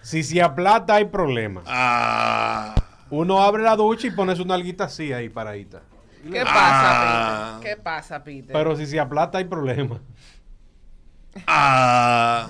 [0.00, 1.62] Si se aplata hay problema.
[1.66, 2.74] Ah.
[3.10, 5.82] Uno abre la ducha y pone su nalguita así ahí paradita.
[6.30, 6.44] ¿Qué Ah.
[6.44, 7.76] pasa, Peter?
[7.76, 8.52] ¿Qué pasa, Peter?
[8.52, 10.00] Pero si se aplata hay problema.
[11.46, 12.48] Ah.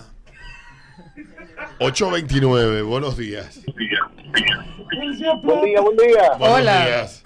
[1.79, 2.83] 829.
[2.83, 3.63] Buenos días.
[5.43, 6.31] Buen día, buen día.
[6.39, 6.85] Buenos Hola.
[6.87, 7.25] días.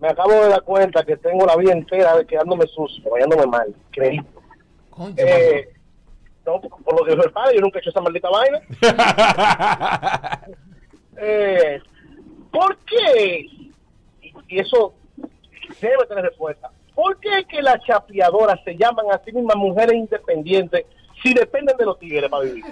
[0.00, 3.74] Me acabo de dar cuenta que tengo la vida entera de quedándome sucio, bañándome mal.
[3.92, 4.20] Creí.
[5.16, 5.68] Eh,
[6.44, 8.60] no, por lo que dijo el padre, yo nunca he hecho esa maldita vaina.
[11.16, 11.80] eh,
[12.50, 13.46] ¿Por qué?
[14.48, 14.94] Y eso
[15.80, 16.70] debe tener respuesta.
[16.94, 20.84] ¿Por qué es que las chapeadoras se llaman a sí mismas mujeres independientes
[21.22, 22.64] si dependen de los tigres para vivir?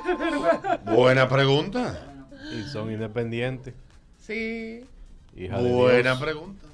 [0.84, 2.06] Buena pregunta.
[2.52, 3.74] Y son independientes.
[4.18, 4.84] Sí.
[5.36, 6.66] Hija Buena pregunta.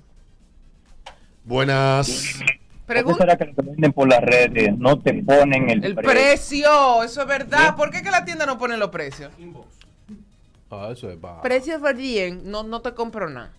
[1.44, 2.40] Buenas.
[2.86, 3.20] Pregunta.
[3.20, 7.20] será que lo que venden por las redes no te ponen el, El precio, eso
[7.22, 7.76] es verdad.
[7.76, 9.30] ¿Por qué que la tienda no pone los precios?
[10.70, 11.42] Ah, eso es bajo.
[11.42, 13.52] Precios varían, no, no te compro nada.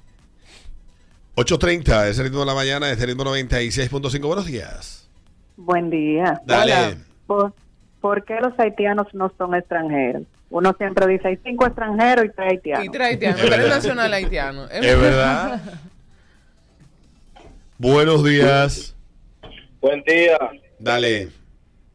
[1.39, 4.21] 830, es el ritmo de la mañana, es el ritmo 96.5.
[4.25, 5.07] Buenos días.
[5.55, 6.41] Buen día.
[6.45, 6.97] Dale.
[7.27, 7.53] ¿Por,
[8.01, 10.23] por qué los haitianos no son extranjeros?
[10.49, 12.85] Uno siempre dice, hay cinco extranjeros y tres haitianos.
[12.85, 13.75] Y tres haitianos, Es tres verdad.
[13.75, 14.67] nacional haitiano.
[14.69, 15.61] Es verdad.
[17.77, 18.95] Buenos días.
[19.79, 20.39] Buen día.
[20.79, 21.29] Dale.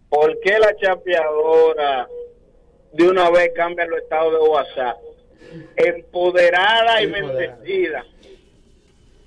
[0.09, 2.07] ¿Por qué la chapeadora
[2.93, 4.97] de una vez cambia los estados de WhatsApp?
[5.77, 8.05] Empoderada y bendecida.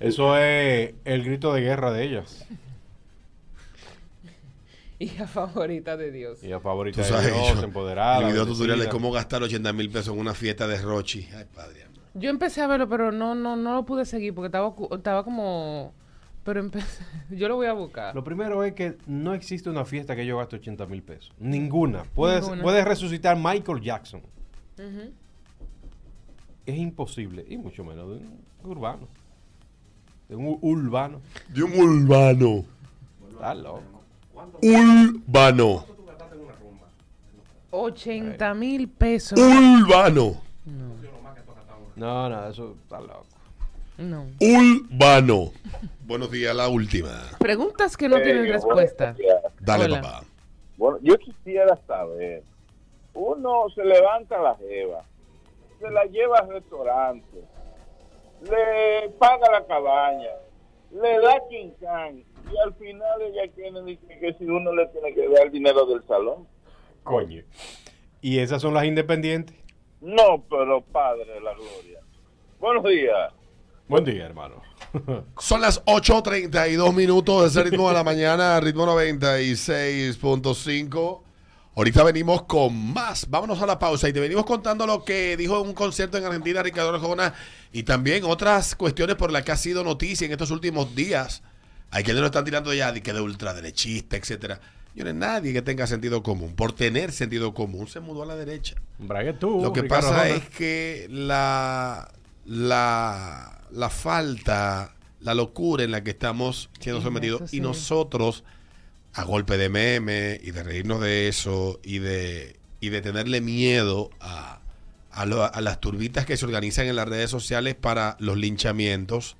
[0.00, 2.46] Eso es el grito de guerra de ellas.
[4.98, 6.42] Hija favorita de Dios.
[6.42, 8.20] Y a favorita de Dios, yo- empoderada.
[8.26, 11.28] el video tutorial de cómo gastar 80 mil pesos en una fiesta de Rochi.
[11.36, 11.84] Ay, padre.
[12.14, 15.92] Yo empecé a verlo, pero no, no, no lo pude seguir porque estaba, estaba como...
[16.44, 17.04] Pero empecé...
[17.30, 18.14] Yo lo voy a buscar.
[18.14, 21.32] Lo primero es que no existe una fiesta que yo gaste 80 mil pesos.
[21.38, 22.04] Ninguna.
[22.14, 22.62] Puedes, Ninguna.
[22.62, 24.22] puedes resucitar Michael Jackson.
[26.64, 27.44] Es imposible.
[27.48, 29.08] Y mucho menos de un urbano.
[30.28, 31.20] De un urbano.
[31.48, 32.64] De un urbano.
[33.30, 33.82] Está loco.
[34.62, 35.84] Urbano.
[37.70, 39.38] 80 mil pesos.
[39.38, 40.40] Urbano.
[41.94, 43.26] No, no, eso está loco.
[43.98, 44.26] No.
[44.40, 45.52] Urbano.
[46.06, 47.10] Buenos días, la última.
[47.38, 49.14] Preguntas que no tienen respuesta.
[49.60, 50.00] Dale, Hola.
[50.00, 50.24] papá.
[50.76, 52.42] Bueno, yo quisiera saber,
[53.14, 55.04] uno se levanta a la jeva,
[55.80, 57.44] se la lleva al restaurante,
[58.42, 60.30] le paga la cabaña,
[60.90, 62.22] le da quincán
[62.52, 65.86] y al final ella tiene dice que si uno le tiene que dar el dinero
[65.86, 66.46] del salón.
[67.02, 67.42] Coño.
[68.20, 69.56] Y esas son las independientes.
[70.00, 71.98] No, pero padre de la gloria.
[72.58, 73.32] Buenos días.
[73.88, 74.62] Buen día, hermano.
[75.38, 81.22] Son las 8.32 minutos de ese ritmo de la mañana, ritmo 96.5.
[81.76, 83.28] Ahorita venimos con más.
[83.28, 86.24] Vámonos a la pausa y te venimos contando lo que dijo en un concierto en
[86.24, 87.34] Argentina Ricardo Arjona
[87.70, 91.42] y también otras cuestiones por las que ha sido noticia en estos últimos días.
[91.90, 94.58] Hay quienes lo están tirando ya de que de ultraderechista, etcétera.
[94.94, 96.54] Yo no nadie que tenga sentido común.
[96.54, 98.76] Por tener sentido común se mudó a la derecha.
[98.98, 100.36] Brague tú, Lo que Ricardo pasa Arjona.
[100.36, 102.10] es que la,
[102.46, 107.58] la, la falta, la locura en la que estamos siendo sometidos sí.
[107.58, 108.44] y nosotros
[109.16, 114.10] a golpe de meme y de reírnos de eso y de, y de tenerle miedo
[114.20, 114.60] a,
[115.10, 119.36] a, lo- a las turbitas que se organizan en las redes sociales para los linchamientos,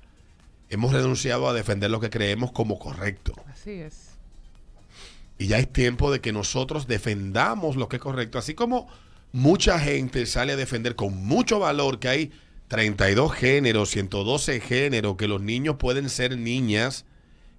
[0.69, 3.33] hemos renunciado a defender lo que creemos como correcto.
[3.47, 4.07] Así es.
[5.39, 8.39] Y ya es tiempo de que nosotros defendamos lo que es correcto.
[8.39, 8.87] Así como
[9.31, 12.31] mucha gente sale a defender con mucho valor que hay
[12.69, 17.05] 32 géneros, 112 géneros, que los niños pueden ser niñas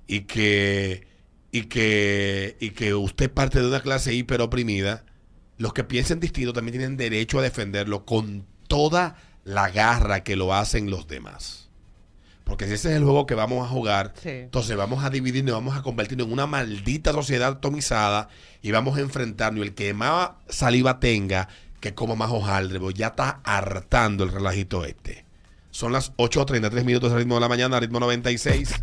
[0.09, 1.07] y que,
[1.51, 5.05] y que, y que usted parte de una clase hiperoprimida,
[5.57, 10.53] los que piensen distinto también tienen derecho a defenderlo con toda la garra que lo
[10.55, 11.69] hacen los demás.
[12.45, 14.29] Porque si ese es el juego que vamos a jugar, Sí.
[14.31, 18.29] entonces vamos a dividirnos, vamos a convertirnos en una maldita sociedad atomizada
[18.63, 19.63] y vamos a enfrentarnos.
[19.65, 21.49] El que más saliva tenga,
[21.81, 25.25] que coma más hojaldre, ya está hartando el relajito este.
[25.71, 28.75] Son las 8.33 minutos al ritmo de la mañana, ritmo 96.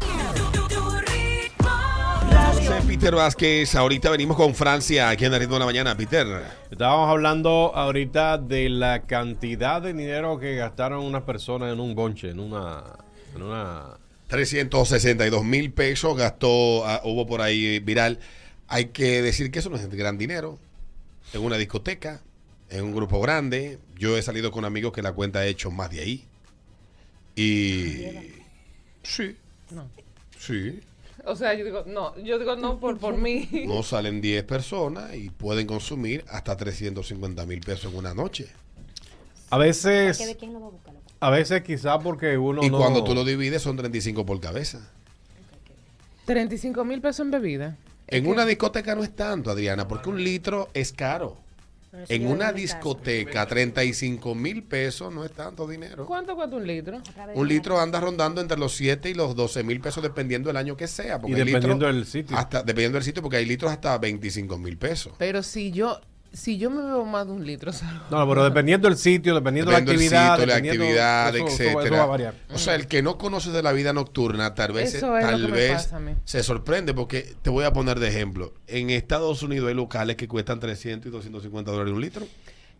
[2.84, 6.28] Peter Vázquez, ahorita venimos con Francia, aquí en el ritmo de la mañana, Peter.
[6.70, 12.30] Estábamos hablando ahorita de la cantidad de dinero que gastaron unas personas en un bonche,
[12.30, 12.84] en una...
[13.36, 13.98] En una
[14.28, 18.20] 362 mil pesos gastó, ah, hubo por ahí viral.
[18.68, 20.58] Hay que decir que eso no es gran dinero.
[21.34, 22.22] En una discoteca,
[22.70, 23.78] en un grupo grande.
[23.98, 26.26] Yo he salido con amigos que la cuenta ha hecho más de ahí.
[27.36, 28.06] Y.
[29.04, 29.36] Sí,
[29.72, 29.88] No.
[30.40, 30.80] sí.
[31.26, 33.50] O sea, yo digo, no, yo digo no por, por mí.
[33.68, 38.48] No salen 10 personas y pueden consumir hasta 350 mil pesos en una noche.
[39.50, 40.20] A veces...
[40.20, 40.94] ¿De quién lo va a buscar?
[41.20, 42.78] A veces quizás porque uno y no...
[42.78, 44.92] cuando tú lo divides son 35 por cabeza.
[46.26, 47.78] 35 mil pesos en bebida.
[48.08, 51.38] En una discoteca no es tanto, Adriana, porque un litro es caro.
[52.08, 56.06] En una discoteca, 35 mil pesos no es tanto dinero.
[56.06, 57.02] ¿Cuánto cuesta un litro?
[57.34, 60.76] Un litro anda rondando entre los 7 y los 12 mil pesos dependiendo del año
[60.76, 61.20] que sea.
[61.20, 62.38] Porque Y dependiendo litros del sitio.
[62.38, 65.14] Hasta, dependiendo del sitio, porque hay litros hasta 25 mil pesos.
[65.18, 66.02] Pero si yo,
[66.36, 68.04] si yo me bebo más de un litro, salgo.
[68.12, 71.36] No, pero dependiendo del sitio, dependiendo de la Dependiendo del actividad, sitio, la dependiendo- actividad,
[71.36, 71.86] eso- eso- etcétera.
[71.86, 72.34] eso va a variar.
[72.54, 75.90] O sea, el que no conoce de la vida nocturna, tal vez, es tal vez
[76.26, 78.54] se sorprende, porque te voy a poner de ejemplo.
[78.68, 82.26] En Estados Unidos hay locales que cuestan 300 y 250 dólares un litro.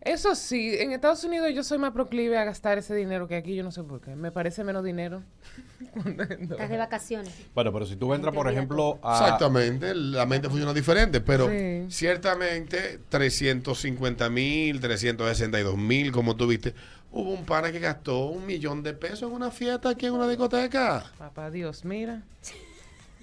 [0.06, 3.56] Eso sí, en Estados Unidos yo soy más proclive a gastar ese dinero que aquí,
[3.56, 4.14] yo no sé por qué.
[4.14, 5.22] Me parece menos dinero.
[6.40, 7.34] Estás de vacaciones.
[7.54, 9.14] Bueno, pero si tú entras, por ejemplo, a...
[9.24, 11.86] Exactamente, la mente funciona diferente, pero Sí.
[11.90, 16.72] ciertamente 350 mil, 362 mil, como tú viste,
[17.10, 20.28] hubo un pana que gastó un millón de pesos en una fiesta aquí en una
[20.28, 21.04] discoteca.
[21.18, 22.22] Papá Dios, mira.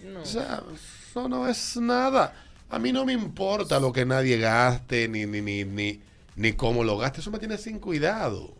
[0.03, 0.19] No.
[0.21, 2.33] O sea, eso no es nada.
[2.69, 6.01] A mí no me importa lo que nadie gaste, ni, ni, ni, ni,
[6.35, 8.53] ni cómo lo gaste, eso me tiene sin cuidado.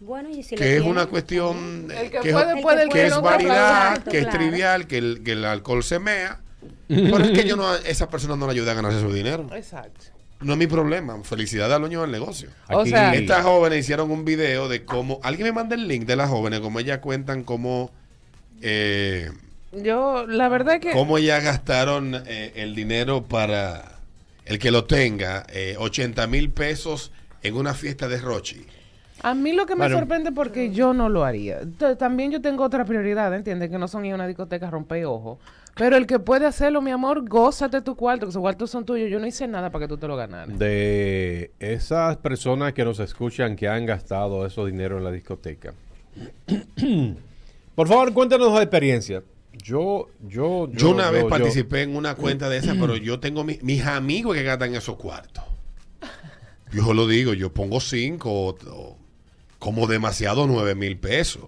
[0.00, 2.88] Bueno, y si que es una cuestión El eh, que que, puede, es- puede, el
[2.90, 4.38] que que es Exacto, que es claro.
[4.38, 6.40] trivial, que el, que el alcohol se mea.
[6.88, 9.46] Pero es que yo no, esas personas no le ayudan a ganarse su dinero.
[9.54, 10.04] Exacto.
[10.40, 11.18] No es mi problema.
[11.24, 12.50] Felicidad al dueño del negocio.
[12.68, 15.18] O sea- Estas jóvenes hicieron un video de cómo.
[15.22, 17.90] Alguien me manda el link de las jóvenes, como ellas cuentan cómo.
[18.60, 19.30] eh,
[19.72, 20.92] Yo, la verdad que...
[20.92, 23.95] cómo ellas gastaron eh, el dinero para.
[24.46, 28.64] El que lo tenga, eh, 80 mil pesos en una fiesta de Rochi.
[29.22, 29.98] A mí lo que me Bueno.
[29.98, 31.60] sorprende porque yo no lo haría.
[31.78, 33.70] T- También yo tengo otra prioridad, ¿entiendes?
[33.70, 35.38] Que no son ir a una discoteca a romper ojo.
[35.74, 39.10] Pero el que puede hacerlo, mi amor, gózate tu cuarto, que esos cuartos son tuyos.
[39.10, 40.58] Yo no hice nada para que tú te lo ganaras.
[40.58, 45.74] de esas personas que nos escuchan que han gastado esos dinero en la discoteca.
[47.74, 49.22] Por favor, cuéntanos la experiencia.
[49.62, 53.44] Yo, yo, Yo una vez yo- participé en una cuenta de esas, pero yo tengo
[53.44, 55.44] mi- mis amigos que gastan esos cuartos.
[56.72, 58.96] Yo lo digo, yo pongo cinco o, o
[59.58, 61.44] como demasiado nueve mil pesos.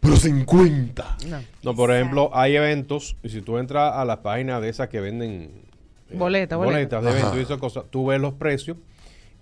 [0.00, 1.16] Pero 50.
[1.28, 1.42] No.
[1.62, 5.00] No, por ejemplo, hay eventos, y si tú entras a las páginas de esas que
[5.00, 5.62] venden
[6.10, 6.98] eh, Boleta, boleta.
[6.98, 8.76] boletas de eventos y esas cosas, tú ves los precios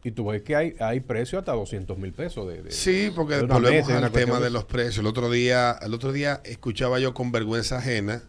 [0.05, 2.49] y tú ves que hay, hay precios hasta 200 mil pesos.
[2.49, 4.99] De, de- Sí, porque de volvemos al tema de los precios.
[4.99, 8.23] El otro día, el otro día escuchaba yo con vergüenza ajena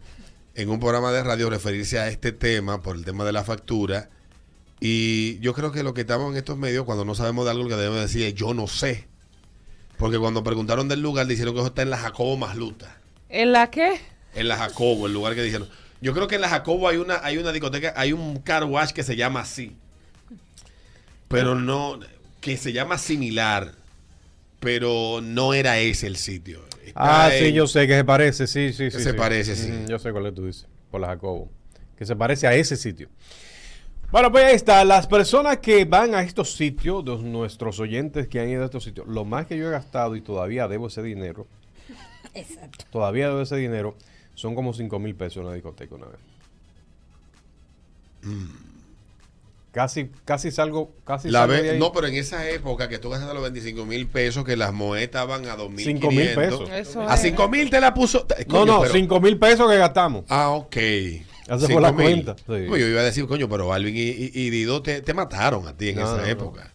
[0.56, 4.10] en un programa de radio referirse a este tema por el tema de la factura.
[4.80, 7.64] Y yo creo que lo que estamos en estos medios, cuando no sabemos de algo,
[7.64, 9.08] lo que debemos decir es yo no sé.
[9.98, 12.98] Porque cuando preguntaron del lugar, dijeron que eso está en la Jacobo Masluta.
[13.30, 14.00] ¿En la qué?
[14.36, 15.70] En la Jacobo, el lugar que dijeron.
[16.02, 18.92] Yo creo que en la Jacobo hay una, hay una discoteca, hay un car wash
[18.92, 19.76] que se llama así.
[21.34, 22.00] Pero no,
[22.42, 23.74] que se llama similar,
[24.60, 26.62] pero no era ese el sitio.
[26.86, 29.04] Está Ah, sí, yo sé que se parece, sí, sí, Que sí.
[29.04, 29.18] se sí.
[29.18, 29.70] parece, sí.
[29.72, 31.50] Mm, yo sé cuál es tú dices, por la Jacobo.
[31.98, 33.10] Que se parece a ese sitio.
[34.12, 34.84] Bueno, pues ahí está.
[34.86, 38.84] Las personas que van a estos sitios, los- nuestros oyentes que han ido a estos
[38.84, 41.48] sitios, lo más que yo he gastado y todavía debo ese dinero,
[42.36, 42.86] Exacto.
[42.92, 43.96] todavía debo ese dinero,
[44.36, 46.20] son como 5 mil pesos en una discoteca una vez.
[49.74, 51.30] Casi, casi salgo, casi.
[51.30, 51.80] La salgo ve- de ahí.
[51.80, 55.04] no, pero en esa época que tú gastas los 25 mil pesos, que las monedas
[55.06, 56.70] estaban a 2 mil 5.000 pesos.
[56.70, 57.22] Eso A es.
[57.22, 58.26] 5 mil te la puso.
[58.30, 60.26] No, coño, no, pero- 5 mil pesos que gastamos.
[60.30, 60.76] Ah, ok.
[60.78, 62.06] Esa fue la mil.
[62.24, 62.36] cuenta.
[62.38, 62.44] sí.
[62.70, 65.68] No, yo iba a decir, coño, pero Balvin y, y- y Dido te, te mataron
[65.68, 66.26] a ti en No, esa no, no.
[66.28, 66.72] época.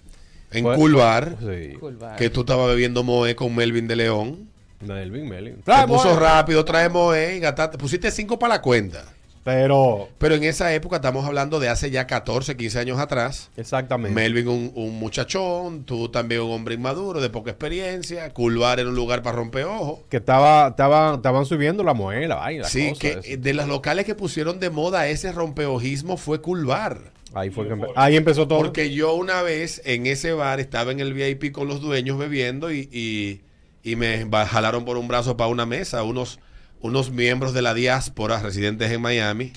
[0.51, 1.75] En Fue- Culbar, Sí.
[1.79, 2.17] Culbar.
[2.17, 4.49] que tú estabas bebiendo Moe con Melvin de León.
[4.81, 5.63] Melvin, Melvin.
[5.63, 7.79] Te puso rápido, trae Moe y gastaste.
[7.79, 9.05] Pusiste 5 para la cuenta.
[9.45, 13.51] Pero, Pero en esa época estamos hablando de hace ya 14, 15 años atrás.
[13.57, 14.15] exactamente.
[14.15, 18.33] Melvin un, un muchachón, tú también un hombre inmaduro, de poca experiencia.
[18.35, 20.01] Culbar era un lugar para romper ojos.
[20.09, 23.41] que estaba, estaba, estaban subiendo la muela, vaina, la Sí, cosa, que eso.
[23.43, 27.13] de los locales que pusieron de moda ese rompeojismo fue Culbar.
[27.35, 28.59] Ahí fue que empe- ahí empezó todo.
[28.59, 32.73] Porque yo una vez en ese bar estaba en el VIP con los dueños bebiendo
[32.73, 33.43] y, y-
[33.83, 36.41] y me jalaron por un brazo para una mesa unos,
[36.81, 39.53] unos miembros de la diáspora residentes en Miami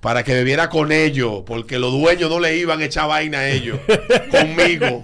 [0.00, 3.48] para que bebiera con ellos, porque los dueños no le iban a echar vaina a
[3.48, 3.80] ellos,
[4.30, 5.02] conmigo.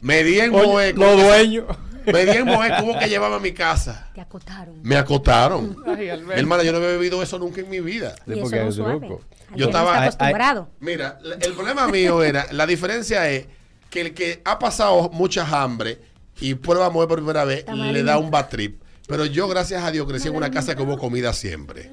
[0.00, 0.92] Me di en Moe.
[0.92, 1.64] los dueños.
[2.06, 4.10] Me di en Moe, tuvo que llevarme a mi casa.
[4.14, 4.74] Te acotaron.
[4.82, 5.76] Me acotaron.
[5.86, 8.14] Ay, hermana, yo no había bebido eso nunca en mi vida.
[8.16, 8.92] Sí, Y eso porque no es suave.
[8.94, 9.20] loco.
[9.52, 10.68] Al Yo estaba- acostumbrado.
[10.80, 13.46] Mira, el problema mío era, la diferencia es
[13.90, 16.00] que el que ha pasado mucha hambre
[16.40, 18.80] y prueba Moe por primera vez, Está le da un bad trip.
[19.08, 21.90] Pero yo, gracias a Dios, crecí en una casa que hubo comida siempre.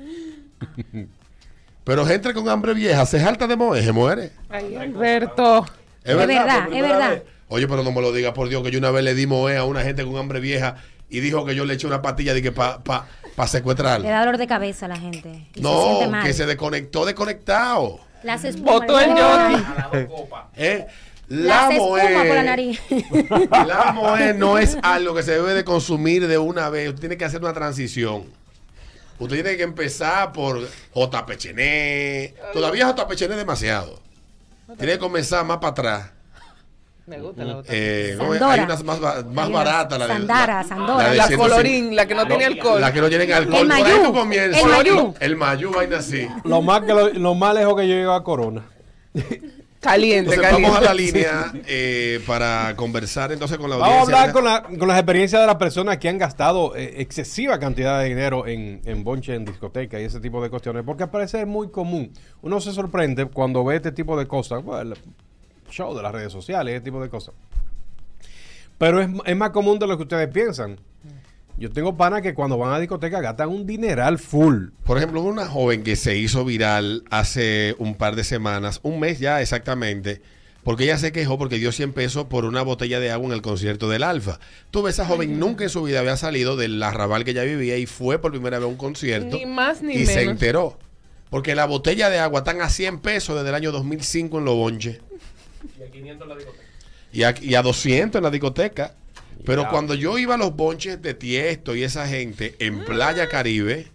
[1.83, 4.31] Pero gente con hambre vieja se jalta de Moe, se muere.
[4.49, 5.65] Ay, Alberto.
[6.03, 7.23] Es verdad, es verdad.
[7.47, 9.55] Oye, pero no me lo digas por Dios, que yo una vez le di Moe
[9.55, 10.77] a una gente con hambre vieja
[11.09, 14.03] y dijo que yo le eché una patilla de que para pa, pa secuestrarla.
[14.03, 15.47] Le da dolor de cabeza a la gente.
[15.53, 17.99] Se No, que se desconectó, desconectado.
[18.23, 18.73] Las espumas.
[18.79, 20.87] Botó el da- ¿Eh?
[21.27, 22.79] La Las por la Moe, nariz.
[23.67, 26.89] la Moe no es algo que se debe de consumir de una vez.
[26.89, 28.25] Usted tiene que hacer una transición.
[29.17, 30.61] Usted tiene que empezar por
[30.93, 32.35] JP Chené.
[32.53, 33.99] Todavía JP Chené es demasiado.
[34.77, 36.11] Tiene que comenzar más para atrás.
[37.07, 37.73] Me gusta la otra.
[37.75, 39.97] Eh, hay unas más, más baratas.
[39.99, 41.09] La de, Sandara, la- Sandora.
[41.11, 41.37] de La 150.
[41.55, 42.81] colorín, la que no tiene alcohol.
[42.81, 43.61] La que no tienen alcohol.
[43.61, 44.03] El Por ahí Mayú.
[44.03, 44.63] tú comienzas.
[44.63, 45.13] El Mayú.
[45.19, 46.27] El Mayú, vaina así.
[46.43, 48.63] Lo más, que lo, lo más lejos que yo llego a Corona.
[49.85, 50.69] Caliente, Entonces caliente.
[50.69, 54.19] vamos a la línea eh, para conversar entonces con la Vamos a audiencia.
[54.23, 57.99] hablar con, la- con las experiencias de las personas que han gastado eh, excesiva cantidad
[58.01, 61.41] de dinero en, en bonche, en discoteca y ese tipo de cuestiones, porque al parecer
[61.41, 62.11] es muy común.
[62.41, 64.97] Uno se sorprende cuando ve este tipo de cosas, bueno, el
[65.71, 67.33] show de las redes sociales, ese tipo de cosas.
[68.77, 70.77] Pero es, es más común de lo que ustedes piensan.
[71.57, 74.69] Yo tengo panas que cuando van a discoteca gastan un dineral full.
[74.83, 79.19] Por ejemplo, una joven que se hizo viral hace un par de semanas, un mes
[79.19, 80.21] ya exactamente,
[80.65, 83.41] porque ella se quejó porque dio 100 pesos por una botella de agua en el
[83.41, 84.39] concierto del Alfa.
[84.69, 87.77] Tú ves, esa joven nunca en su vida había salido del arrabal que ella vivía
[87.77, 90.77] y fue por primera vez a un concierto Ni más ni y se enteró.
[91.29, 94.55] Porque la botella de agua están a 100 pesos desde el año 2005 en los
[94.55, 94.99] bonches.
[97.13, 98.95] Y a, y a 200 en la discoteca.
[99.45, 99.69] Pero Ya.
[99.69, 103.87] cuando yo iba a los bonches de Tiesto y esa gente en Playa Caribe,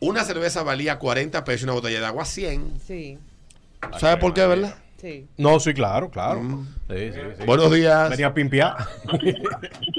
[0.00, 2.80] una cerveza valía 40 pesos y una botella de agua 100.
[2.80, 3.18] Sí,
[3.98, 4.74] ¿Sabes por qué, verdad?
[4.98, 5.26] sí.
[5.38, 6.40] No, sí, claro, claro.
[6.42, 6.66] Mm.
[6.90, 7.44] Sí, sí, sí.
[7.46, 8.10] Buenos días.
[8.10, 8.74] Venía a pimpear.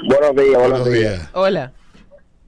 [0.08, 1.28] Buenos días, Buenos días.
[1.34, 1.72] Hola.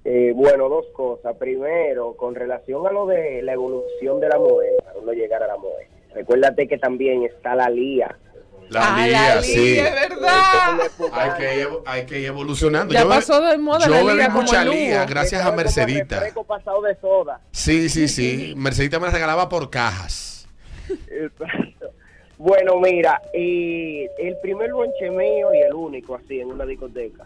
[0.05, 1.35] Eh, bueno, dos cosas.
[1.39, 5.47] Primero, con relación a lo de la evolución de la moeda, para uno llegar a
[5.47, 5.89] la moeda.
[6.15, 8.17] Recuérdate que también está la lía.
[8.75, 9.57] La Ah, lía, la sí.
[9.57, 10.79] lía, es verdad.
[11.13, 12.93] Hay que, ir, hay que ir evolucionando.
[12.95, 15.57] Ya Yo pasó de moda Yo la bebí liga como mucha lía gracias a como
[15.59, 16.23] Mercedita.
[16.47, 17.41] pasado de soda.
[17.53, 18.55] Sí, sí, sí.
[18.57, 20.49] Mercedita me la regalaba por cajas.
[21.09, 21.91] Exacto.
[22.37, 27.25] Bueno, mira, y el primer bonche mío y el único así en una discoteca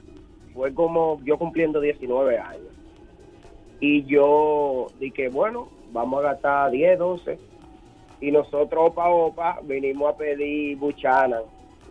[0.54, 2.62] fue como yo cumpliendo 19 años.
[3.80, 7.38] Y yo dije, bueno, vamos a gastar 10, 12.
[8.20, 11.38] Y nosotros, opa, opa, vinimos a pedir buchana.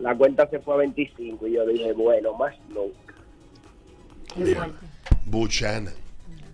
[0.00, 3.14] La cuenta se fue a 25 y yo dije, bueno, más nunca.
[4.34, 4.86] Qué fuerte.
[5.24, 5.92] Buchana.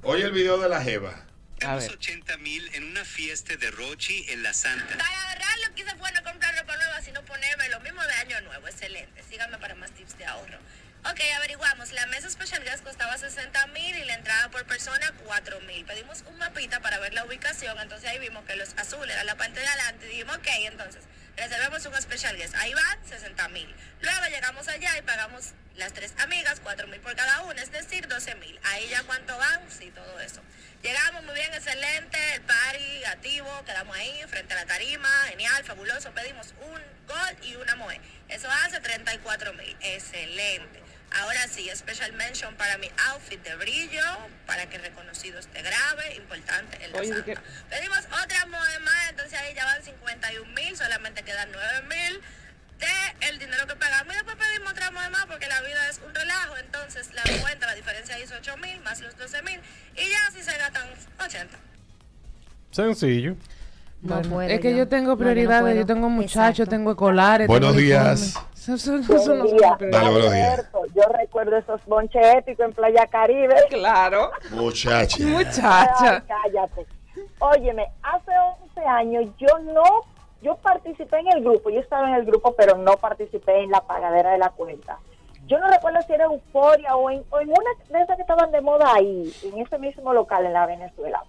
[0.02, 1.24] Oye el video de la Jeva.
[1.60, 1.90] Ver.
[1.90, 4.98] 80 mil en una fiesta de Rochi en La Santa.
[4.98, 8.12] Para agarrar lo que hice fue no comprar ropa nueva, sino ponerme lo mismo de
[8.14, 8.66] año nuevo.
[8.66, 9.22] Excelente.
[9.22, 10.58] Síganme para más tips de ahorro.
[11.10, 11.92] Ok, averiguamos.
[11.92, 15.84] La mesa Special Guest costaba 60 mil y la entrada por persona 4 mil.
[15.84, 17.78] Pedimos un mapita para ver la ubicación.
[17.78, 20.06] Entonces ahí vimos que los azules eran la parte de adelante.
[20.06, 21.02] Y dijimos, ok, entonces
[21.36, 22.54] reservemos un special guest.
[22.54, 23.74] Ahí van 60 mil.
[24.00, 28.08] Luego llegamos allá y pagamos las tres amigas 4 mil por cada una, es decir,
[28.08, 28.58] 12 mil.
[28.62, 30.40] Ahí ya cuánto van, sí, todo eso.
[30.82, 36.12] Llegamos muy bien, excelente, el party activo, quedamos ahí frente a la tarima, genial, fabuloso.
[36.12, 38.00] Pedimos un gol y una moe.
[38.28, 39.76] Eso hace 34 mil.
[39.80, 40.83] Excelente.
[41.20, 44.02] Ahora sí, special mention para mi outfit de brillo,
[44.46, 47.24] para que el reconocido esté grave, importante en la Oye, santa.
[47.24, 47.38] que-
[47.70, 52.20] Pedimos otra más, entonces ahí ya van 51 mil, solamente quedan 9 mil
[52.80, 56.12] de el dinero que pagamos y después pedimos otra más porque la vida es un
[56.12, 59.60] relajo, entonces la cuenta, la diferencia hizo 8 mil más los 12 mil
[59.96, 60.82] y ya así se gastan
[61.20, 61.56] 80.
[62.72, 63.36] Sencillo.
[64.02, 64.78] Bueno, puedo es que yo.
[64.78, 67.46] yo, tengo No, yo no prioridades, yo, tengo muchachos, tengo escolares.
[67.46, 68.34] Buenos tengo días.
[68.64, 69.02] Son.
[69.90, 70.70] Dale, buenos días.
[70.94, 73.54] Yo recuerdo esos bonches épicos en Playa Caribe.
[73.68, 74.30] Claro.
[74.52, 75.16] Muchacha.
[75.20, 76.24] Ay, Muchacha.
[76.26, 76.86] cállate.
[77.40, 78.30] Óyeme, hace
[78.74, 79.82] 11 años yo no,
[80.40, 83.82] yo participé en el grupo, yo estaba en el grupo, pero no participé en la
[83.82, 84.98] pagadera de la cuenta.
[85.46, 88.50] Yo no recuerdo si era Euforia o en, o en una de esas que estaban
[88.50, 91.22] de moda ahí, en ese mismo local en la Venezuela.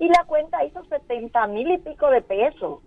[0.00, 2.80] Y la cuenta hizo 70 mil y pico de pesos.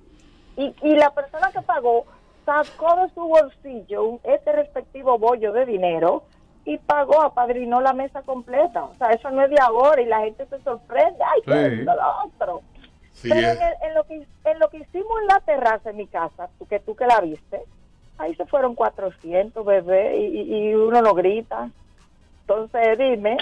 [0.57, 2.05] Y, y la persona que pagó
[2.45, 6.23] sacó de su bolsillo un- este respectivo bollo de dinero
[6.63, 8.83] y pagó, apadrinó la mesa completa.
[8.85, 11.23] O sea, eso no es de ahora y la gente se sorprende.
[11.23, 11.75] Ay, qué Sí.
[11.75, 12.61] lindo lo otro.
[13.11, 15.93] Sí, Pero en, el- en lo que, en lo que hicimos en la terraza de
[15.93, 17.61] mi casa, tú que tú que la viste,
[18.17, 21.69] ahí se fueron 400 bebés y, y- uno no grita.
[22.41, 23.37] Entonces, dime,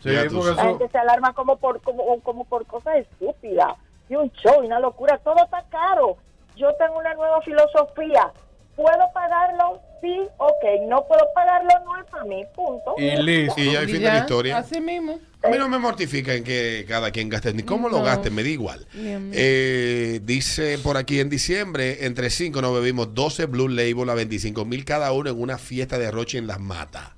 [0.00, 0.54] Sí, la eso.
[0.56, 3.74] gente se alarma como por como, como por cosas estúpidas
[4.08, 6.16] y un show y una locura todo está caro
[6.56, 8.30] yo tengo una nueva filosofía
[8.78, 13.60] puedo pagarlo sí ok no puedo pagarlo no es para mí punto Y listo.
[13.60, 14.58] Y ya hay Y fin de la historia.
[14.58, 15.18] Así mismo.
[15.42, 18.42] A mí no me mortifica en que cada quien gaste, ni cómo lo gaste, me
[18.42, 18.86] da igual.
[18.94, 24.64] Eh, dice por aquí en diciembre, entre 5 nos bebimos 12 Blue Label a 25
[24.64, 27.10] mil cada uno en una fiesta de Roche en Las Matas.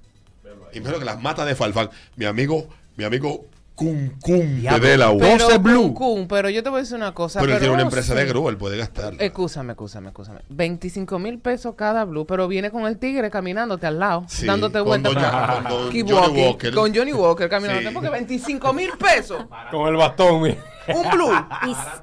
[0.72, 1.90] Imagino que Las Matas de Falfán.
[2.16, 3.46] Mi amigo, mi amigo
[3.80, 5.18] Kun Kun de Delaware.
[5.20, 5.94] Pero, 12 Blue.
[5.94, 7.40] Kun, Kun, pero yo te voy a decir una cosa.
[7.40, 9.14] Pero él tiene una empresa de grúa, él puede gastar.
[9.18, 10.40] Escúchame, escúchame, escúchame.
[10.50, 14.78] 25 mil pesos cada blue, pero viene con el tigre caminándote al lado, Sí, dándote
[14.80, 15.14] con vueltas.
[15.14, 16.74] con Keep Johnny Walker.
[16.74, 17.94] Con Johnny Walker caminándote, Sí.
[17.94, 19.44] porque 25 mil pesos.
[19.70, 20.56] Con el bastón, mira.
[20.94, 21.32] Un blue.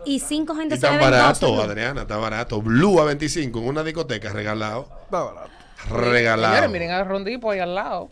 [0.05, 2.61] Y, y cinco gente Y beben barato, 12 Adriana, está barato.
[2.61, 4.87] Blue a 25 en una discoteca regalado.
[5.09, 5.51] Señores,
[5.91, 6.69] Regalado.
[6.69, 8.09] miren a Rondipo ahí al lado.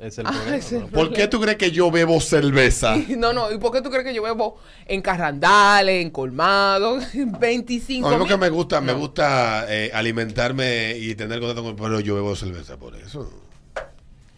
[0.00, 0.86] Es el Ah, problema, ese- ¿no?
[0.86, 2.96] ¿Por qué tú crees que yo bebo cerveza?
[3.18, 7.04] No, no, ¿y por qué tú crees que yo bebo en carrandales, en colmados?
[7.38, 8.32] 25 No, es lo mil.
[8.34, 12.78] que me gusta, me gusta eh, alimentarme y tener contacto con pero yo bebo cerveza
[12.78, 13.30] por eso.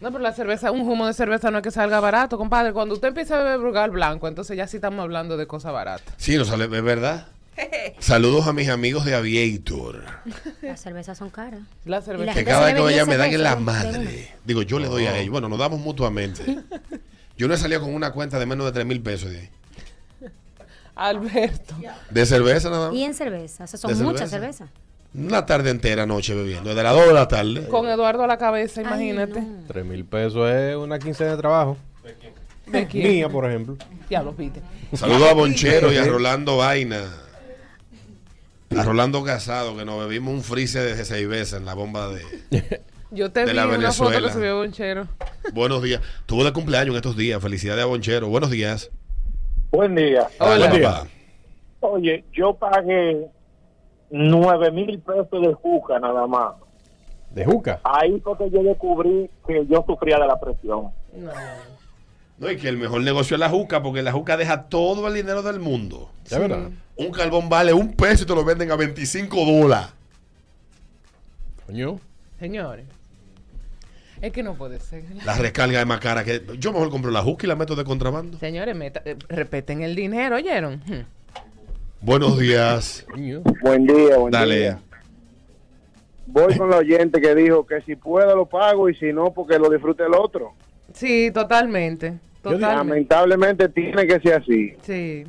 [0.01, 2.73] No, pero la cerveza, un humo de cerveza no es que salga barato, compadre.
[2.73, 6.13] Cuando usted empieza a beber Brugal Blanco, entonces ya sí estamos hablando de cosas baratas.
[6.17, 7.27] Sí, no sale, es verdad.
[7.99, 10.03] Saludos a mis amigos de Aviator.
[10.61, 11.61] Las cervezas son caras.
[11.85, 12.33] La Y la cerveza.
[12.33, 14.33] Que cada vez que vayan me 10 dan en la cervezas madre.
[14.45, 15.31] Digo, yo le doy a ellos.
[15.31, 16.59] Bueno, nos damos mutuamente.
[17.37, 19.49] Yo no he salido con una cuenta de menos de 3 mil pesos de ahí.
[20.95, 21.75] Alberto.
[22.09, 22.95] De cerveza nada más.
[22.97, 24.65] Y en cerveza, esas son ¿De muchas cerveza?
[24.65, 24.69] cervezas.
[25.15, 26.69] Una tarde entera noche bebiendo.
[26.69, 27.67] Desde las 2 de la tarde.
[27.67, 29.43] Con Eduardo a la cabeza, imagínate.
[29.67, 31.77] Tres mil pesos es una quincena de trabajo.
[32.67, 33.07] ¿De quién?
[33.11, 33.77] Mía, por ejemplo.
[34.09, 34.61] Diablo, pite.
[34.93, 37.03] Saludos a Bonchero y a Rolando Vaina.
[38.77, 42.21] A Rolando Casado, que nos bebimos un freezer de seis veces en la bomba de.
[43.11, 45.07] Yo te De vi la en una foto que subió Bonchero.
[45.53, 46.01] Buenos días.
[46.25, 47.41] Tuvo de cumpleaños en estos días.
[47.41, 48.27] Felicidades a Bonchero.
[48.27, 48.89] Buenos días.
[49.71, 50.27] Buen día.
[50.39, 50.91] Buen día.
[50.91, 51.07] papá.
[51.81, 53.27] Oye, yo pagué
[54.09, 56.55] nueve mil pesos de juca nada más.
[57.31, 57.79] De juca.
[57.83, 60.91] Ahí fue que yo descubrí que yo sufría de la presión.
[61.15, 61.31] No,
[62.39, 65.41] y que el mejor negocio es la juca, porque la juca deja todo el dinero
[65.43, 66.11] del mundo.
[66.25, 66.69] ¿Es verdad?
[66.95, 69.89] Un carbón vale un peso y te lo venden a 25 dólares.
[71.65, 71.99] Coño.
[72.39, 72.85] Señores.
[74.21, 75.03] Es que no puede ser.
[75.25, 76.41] La recarga es más cara que.
[76.57, 78.37] Yo mejor compro la juca y la meto de contrabando.
[78.39, 80.75] Señores, meta- eh, respeten el dinero, ¿oyeron?
[80.85, 81.05] Hmm.
[82.01, 83.05] Buenos días.
[83.11, 83.41] Coño.
[83.61, 84.57] Buen día, buen Dale.
[84.59, 84.79] día.
[86.25, 89.59] Voy con la oyente que dijo que si puedo lo pago y si no, porque
[89.59, 90.53] lo disfrute el otro.
[90.93, 92.19] Sí, totalmente.
[92.41, 92.75] Totalmente.
[92.75, 94.73] Lamentablemente tiene que ser así.
[94.81, 95.23] Sí.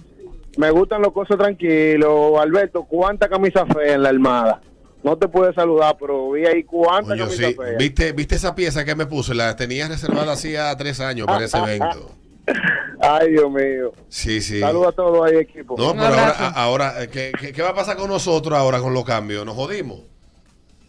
[0.57, 2.39] Me gustan los cosas tranquilos.
[2.39, 4.61] Alberto, ¿cuánta camisa fea en la armada?
[5.03, 7.55] No te pude saludar, pero vi ahí cuánta Coño, camisa sí.
[7.55, 7.77] fea.
[7.79, 9.35] ¿Viste, ¿Viste esa pieza que me puse?
[9.35, 12.11] La tenía reservada hacía tres años para ese evento.
[13.01, 13.93] Ay, Dios mío.
[14.09, 14.61] Sí, sí.
[14.61, 15.77] Saludos a todos ahí, equipo.
[15.77, 18.95] No, pero ahora, ahora eh, ¿qué, qué, qué va a pasar con nosotros ahora con
[18.95, 19.45] los cambios?
[19.45, 20.01] ¿Nos jodimos?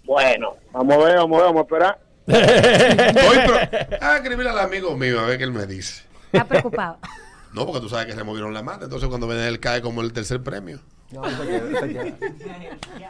[0.05, 1.99] Bueno, vamos a ver, vamos a ver, vamos a esperar.
[2.28, 6.03] Estoy pro- a escribirle al amigo mío a ver qué él me dice.
[6.32, 6.99] Está preocupado.
[7.53, 8.84] No, porque tú sabes que removieron la mata.
[8.84, 10.82] Entonces, cuando viene él, cae como el tercer premio.
[11.13, 12.17] No, se queda, se queda.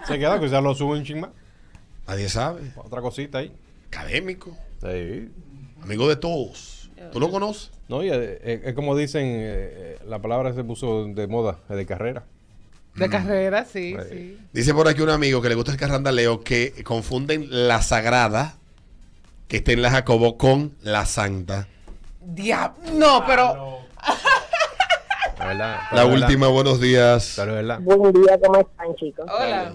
[0.05, 1.31] Se queda, quizás lo suben un ching más.
[2.07, 2.71] Nadie sabe.
[2.75, 3.51] Otra cosita ahí.
[3.87, 4.55] Académico.
[4.83, 5.31] Sí.
[5.81, 6.91] Amigo de todos.
[7.11, 7.71] ¿Tú lo conoces?
[7.87, 11.85] No, y eh, eh, es como dicen, eh, la palabra se puso de moda, de
[11.87, 12.25] carrera.
[12.93, 14.37] De carrera, sí, sí.
[14.53, 18.57] Dice por aquí un amigo que le gusta el carrandaleo que confunden la sagrada
[19.47, 21.67] que está en la Jacobo con la santa.
[22.25, 23.79] Diab- No, pero.
[25.37, 25.79] La verdad.
[25.91, 27.33] La última, buenos días.
[27.35, 27.79] Pero es verdad.
[27.81, 29.25] Buen día, ¿cómo están, chicos?
[29.29, 29.73] Hola.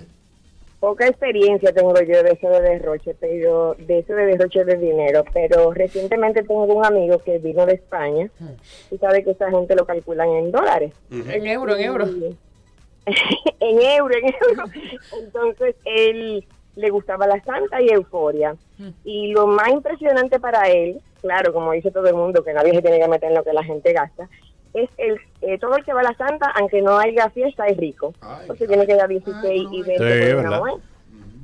[0.81, 5.23] Poca experiencia tengo yo de eso de derroche, pero de eso de derroche de dinero,
[5.35, 8.31] pero recientemente tengo un amigo que vino de España
[8.91, 10.95] y sabe que esa gente lo calculan en dólares.
[11.11, 12.07] En euro, en euro.
[13.61, 14.65] en euro, en euro.
[15.23, 16.47] Entonces él
[16.81, 18.57] le gustaba la santa y euforia.
[19.05, 22.83] Y lo más impresionante para él, claro, como dice todo el mundo, que nadie se
[22.83, 24.29] tiene que meter en lo que la gente gasta,
[24.73, 27.77] es el eh, todo el que va a la santa, aunque no haya fiesta, es
[27.77, 28.15] rico.
[28.47, 30.75] Porque tiene que dar 16 y 20 Sí, por una.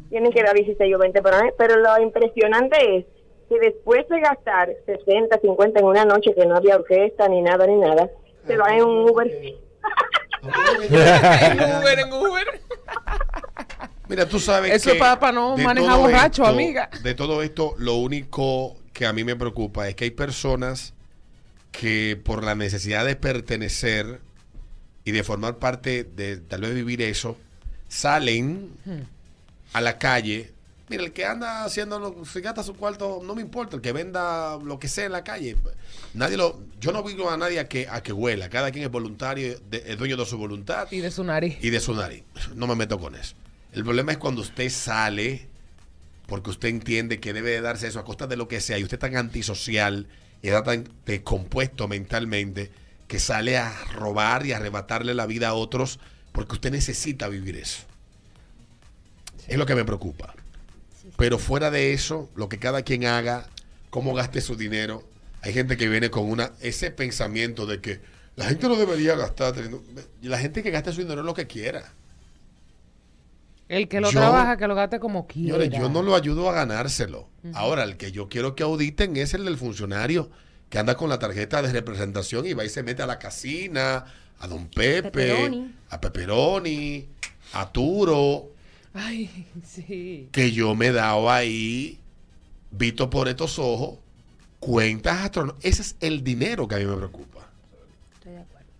[0.09, 1.51] Tienen que dar 16 o 20 por una.
[1.59, 3.05] Pero lo impresionante es
[3.49, 7.67] que después de gastar 60, 50 en una noche que no había orquesta ni nada
[7.67, 8.09] ni nada,
[8.47, 9.27] se va en un Uber.
[10.83, 12.61] en Uber, en Uber.
[14.09, 16.91] Mira, tú sabes Eso que es para- para no de manejar todo borracho, esto- amiga.
[17.03, 20.95] De todo esto, lo único que a mí me preocupa es que hay personas
[21.73, 24.21] que por la necesidad de pertenecer
[25.05, 27.37] y de formar parte de tal vez vivir eso,
[27.89, 28.71] salen
[29.73, 30.53] a la calle.
[30.89, 33.91] Mira, el que anda haciendo, lo- si gasta su cuarto, no me importa, el que
[33.93, 35.57] venda lo que sea en la calle.
[36.15, 38.49] Nadie lo, yo no obligo a nadie a que, a que huela.
[38.49, 41.59] Cada quien es voluntario, de- es dueño de su voluntad Y de su nariz.
[41.61, 42.23] y de su nariz.
[42.55, 43.35] No me meto con eso.
[43.73, 45.49] El problema es cuando usted sale
[46.27, 48.83] porque usted entiende que debe de darse eso a costa de lo que sea y
[48.83, 50.09] usted es tan antisocial
[50.43, 52.71] y está tan descompuesto mentalmente
[53.07, 56.01] que sale a robar y a arrebatarle la vida a otros
[56.33, 57.83] porque usted necesita vivir eso.
[59.47, 60.35] Es lo que me preocupa.
[61.17, 63.49] Pero fuera de eso, lo que cada quien haga,
[63.91, 65.09] cómo gaste su dinero,
[65.43, 68.01] hay gente que viene con una ese pensamiento de que
[68.35, 69.55] la gente no debería gastar.
[70.23, 71.93] La gente que gasta su dinero es lo que quiera.
[73.69, 75.59] El que lo Yo- trabaja, que lo gaste como quiera.
[75.59, 77.29] Señores, yo no lo ayudo a ganárselo.
[77.55, 80.31] Ahora, el que yo quiero que auditen es el del funcionario
[80.71, 84.05] que anda con la tarjeta de representación y va y se mete a la casina,
[84.39, 85.75] a Don Pepe, Pepperoni.
[85.91, 87.09] a Pepperoni,
[87.55, 88.51] a Turo,
[88.95, 90.29] Ay, sí.
[90.33, 91.99] que yo me he dado ahí,
[92.71, 93.99] visto por estos ojos,
[94.61, 95.65] cuentas astronómicas.
[95.65, 97.49] Ese es el dinero que a mí me preocupa.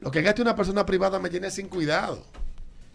[0.01, 2.23] Lo que gaste una persona privada me tiene sin cuidado.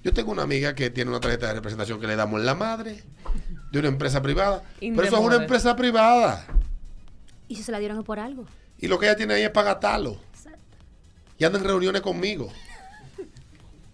[0.03, 2.55] Yo tengo una amiga que tiene una tarjeta de representación que le damos en la
[2.55, 3.03] madre
[3.71, 4.63] de una empresa privada.
[4.79, 6.45] In pero eso es una empresa privada.
[7.47, 8.45] Y si se la dieron es por algo.
[8.79, 10.17] Y lo que ella tiene ahí es para gastarlo.
[11.37, 12.51] Y anda en reuniones conmigo.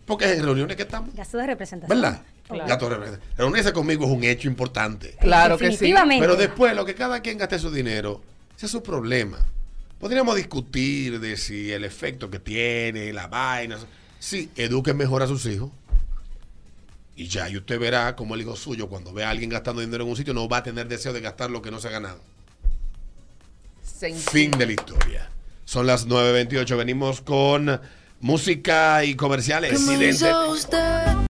[0.06, 1.14] Porque en reuniones que estamos.
[1.14, 2.02] Gasto de representación.
[2.02, 2.22] ¿Verdad?
[2.48, 2.68] Claro.
[2.68, 3.38] Gasto de representación.
[3.38, 5.18] Reunirse conmigo es un hecho importante.
[5.20, 5.72] Claro que sí.
[5.72, 6.26] Definitivamente.
[6.26, 8.22] Pero después, lo que cada quien gaste su dinero,
[8.56, 9.40] ese es su problema.
[10.00, 13.78] Podríamos discutir de si el efecto que tiene, la vaina.
[14.20, 15.72] Sí, eduque mejor a sus hijos.
[17.18, 20.04] Y ya, y usted verá como el hijo suyo, cuando ve a alguien gastando dinero
[20.04, 21.92] en un sitio, no va a tener deseo de gastar lo que no se ha
[21.92, 22.22] ganado.
[24.30, 25.32] Fin de la historia.
[25.66, 26.78] Son las 9.28.
[26.78, 27.82] Venimos con
[28.20, 29.82] música y comerciales.